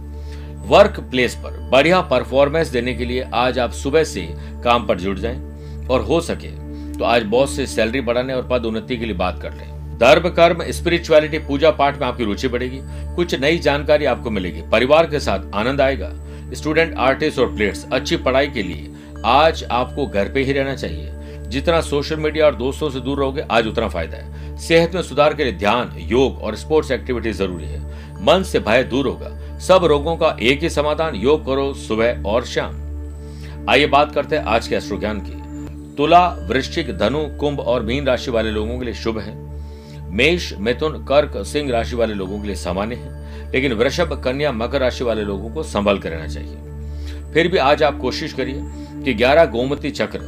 वर्क 0.68 1.00
प्लेस 1.10 1.34
पर 1.34 1.58
बढ़िया 1.70 2.00
परफॉर्मेंस 2.00 2.68
देने 2.68 2.94
के 2.94 3.04
लिए 3.04 3.28
आज 3.34 3.58
आप 3.58 3.72
सुबह 3.72 4.04
से 4.04 4.26
काम 4.64 4.86
पर 4.86 5.00
जुड़ 5.00 5.18
जाएँ 5.18 5.86
और 5.90 6.00
हो 6.00 6.20
सके 6.20 6.48
तो 6.92 7.04
आज 7.04 7.22
बॉस 7.24 7.56
से 7.56 7.66
सैलरी 7.66 8.00
बढ़ाने 8.00 8.34
और 8.34 8.46
पद 8.48 8.66
उन्नति 8.66 8.96
के 8.96 9.04
लिए 9.04 9.14
बात 9.14 9.40
कर 9.42 9.52
लें। 9.52 9.98
धर्म, 9.98 10.28
कर्म 10.28 10.62
स्पिरिचुअलिटी 10.68 11.38
पूजा 11.38 11.70
पाठ 11.70 12.00
में 12.00 12.06
आपकी 12.06 12.24
रुचि 12.24 12.48
बढ़ेगी, 12.48 12.78
कुछ 13.16 13.34
नई 13.34 13.58
जानकारी 13.58 14.04
आपको 14.04 14.30
मिलेगी, 14.30 14.62
परिवार 14.62 15.06
के 15.06 15.20
साथ 15.20 15.54
आनंद 15.54 15.80
आएगा। 15.80 16.10
स्टूडेंट 16.54 16.94
आर्टिस्ट 16.98 17.38
और 17.38 17.54
प्लेयर्स 17.54 17.86
अच्छी 17.92 18.16
पढ़ाई 18.16 18.48
के 18.48 18.62
लिए 18.62 18.90
आज 19.24 19.64
आपको 19.64 20.06
घर 20.06 20.28
पे 20.28 20.42
ही 20.42 20.52
रहना 20.52 20.74
चाहिए। 20.76 21.10
जितना 21.48 21.80
सोशल 21.80 22.16
मीडिया 22.16 22.46
और 22.46 22.54
दोस्तों 22.54 22.90
से 22.90 23.00
दूर 23.00 23.18
रहोगे, 23.18 23.42
आज 23.42 23.66
उतना 23.66 23.88
फ़ायदा 23.88 24.16
है। 24.16 24.56
सेहत 24.58 24.94
में 24.94 25.02
सुधार 25.02 25.34
के 25.34 25.44
लिए 25.44 25.52
ध्यान, 25.52 25.92
योग 25.98 26.42
और 26.42 26.56
स्पोर्ट्स 26.56 26.90
एक्टिविटी 26.90 27.32
ज़रूरी 27.32 27.66
है। 27.66 27.93
मन 28.24 28.42
से 28.42 28.58
भय 28.60 28.82
दूर 28.82 29.06
होगा। 29.06 29.58
सब 29.58 29.84
रोगों 29.84 30.16
का 30.16 30.36
एक 30.42 30.60
ही 30.60 30.70
समाधान, 30.70 31.14
योग 31.14 31.46
करो 31.46 31.74
सुबह 31.74 32.22
और 32.26 32.44
शाम। 32.44 32.84
आइए 33.70 33.86
बात 33.86 34.14
करते 34.14 34.36
हैं 34.36 34.44
आज 34.44 34.68
के 34.68 34.76
अश्रु 34.76 34.98
ज्ञान 34.98 35.20
की। 35.20 35.44
तुला, 35.96 36.28
वृश्चिक, 36.28 36.98
धनु, 36.98 37.18
कुंभ 37.18 37.60
और 37.60 37.82
मीन 37.82 38.06
राशि 38.06 38.30
वाले 38.30 38.50
लोगों 38.50 38.78
के 38.78 38.84
लिए 38.84 38.94
शुभ 38.94 39.18
है। 39.18 39.44
मेष, 40.10 40.52
मिथुन, 40.58 41.04
कर्क, 41.04 41.32
सिंह 41.36 41.70
राशि 41.70 41.96
वाले 41.96 42.14
लोगों 42.14 42.40
के 42.40 42.46
लिए 42.46 42.56
सामान्य 42.56 42.94
है। 42.94 43.24
लेकिन 43.52 43.72
वृषभ, 43.72 44.22
कन्या, 44.24 44.52
मकर 44.52 44.80
राशि 44.80 45.04
वाले 45.04 45.22
लोगों 45.22 45.50
को 45.50 45.62
संभल 45.62 45.98
कर 45.98 46.10
रहना 46.10 46.26
चाहिए। 46.26 46.56
फिर 47.32 47.48
भी 47.48 47.58
आज 47.58 47.82
आप 47.82 47.98
कोशिश 47.98 48.32
करिए 48.32 48.60
कि 49.04 49.14
ग्यारह 49.14 49.44
गोमती 49.44 49.90
चक्र 49.90 50.18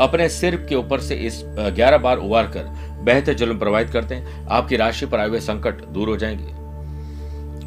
अपने 0.00 0.28
सिर 0.28 0.56
के 0.56 0.74
ऊपर 0.74 1.00
से 1.00 1.14
इस 1.14 1.42
ग्यारह 1.46 1.98
बार 1.98 2.16
उबार 2.16 2.46
कर 2.46 2.64
बेहतर 3.02 3.34
जल 3.34 3.56
प्रवाहित 3.56 3.90
करते 3.90 4.14
हैं। 4.14 4.48
आपकी 4.50 4.76
राशि 4.76 5.06
पर 5.06 5.18
आए 5.18 5.28
हुए 5.28 5.40
संकट 5.40 5.84
दूर 5.84 6.08
हो 6.08 6.16
जाएँगे। 6.16 6.61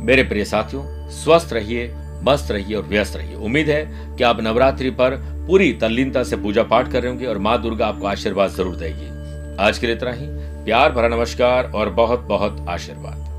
मेरे 0.06 0.24
प्रिय 0.24 0.46
साथियों, 0.46 0.84
स्वस्थ 1.12 1.54
रहिए, 1.54 1.88
मस्त 2.24 2.52
रहिए 2.52 2.76
और 2.76 2.84
व्यस्त 2.84 3.16
रहिए। 3.16 3.36
उम्मीद 3.36 3.70
है 3.70 4.16
कि 4.18 4.24
आप 4.24 4.42
नवरात्रि 4.42 4.90
पर 4.92 5.16
पूरी 5.48 5.72
तल्लीनता 5.74 6.24
से 6.24 6.38
पूजा 6.38 6.64
पाठ 6.64 6.92
कर 6.92 7.02
रहे 7.02 7.12
होंगे 7.12 7.26
और 7.26 7.38
माँ 7.38 7.62
दुर्गा 7.62 7.88
आपको 7.88 8.08
आशीर्वाद 8.08 8.50
ज़रूर 8.52 8.76
देगी। 8.76 9.08
आज 9.60 9.78
के 9.78 9.88
लिए 9.88 9.96
इतना 9.96 10.12
ही। 10.12 10.28
प्यार 10.66 10.92
भरा 10.92 11.08
नमस्कार 11.08 11.72
और 11.72 11.90
बहुत 11.92 12.20
बहुत 12.20 12.66
आशीर्वाद। 12.70 13.35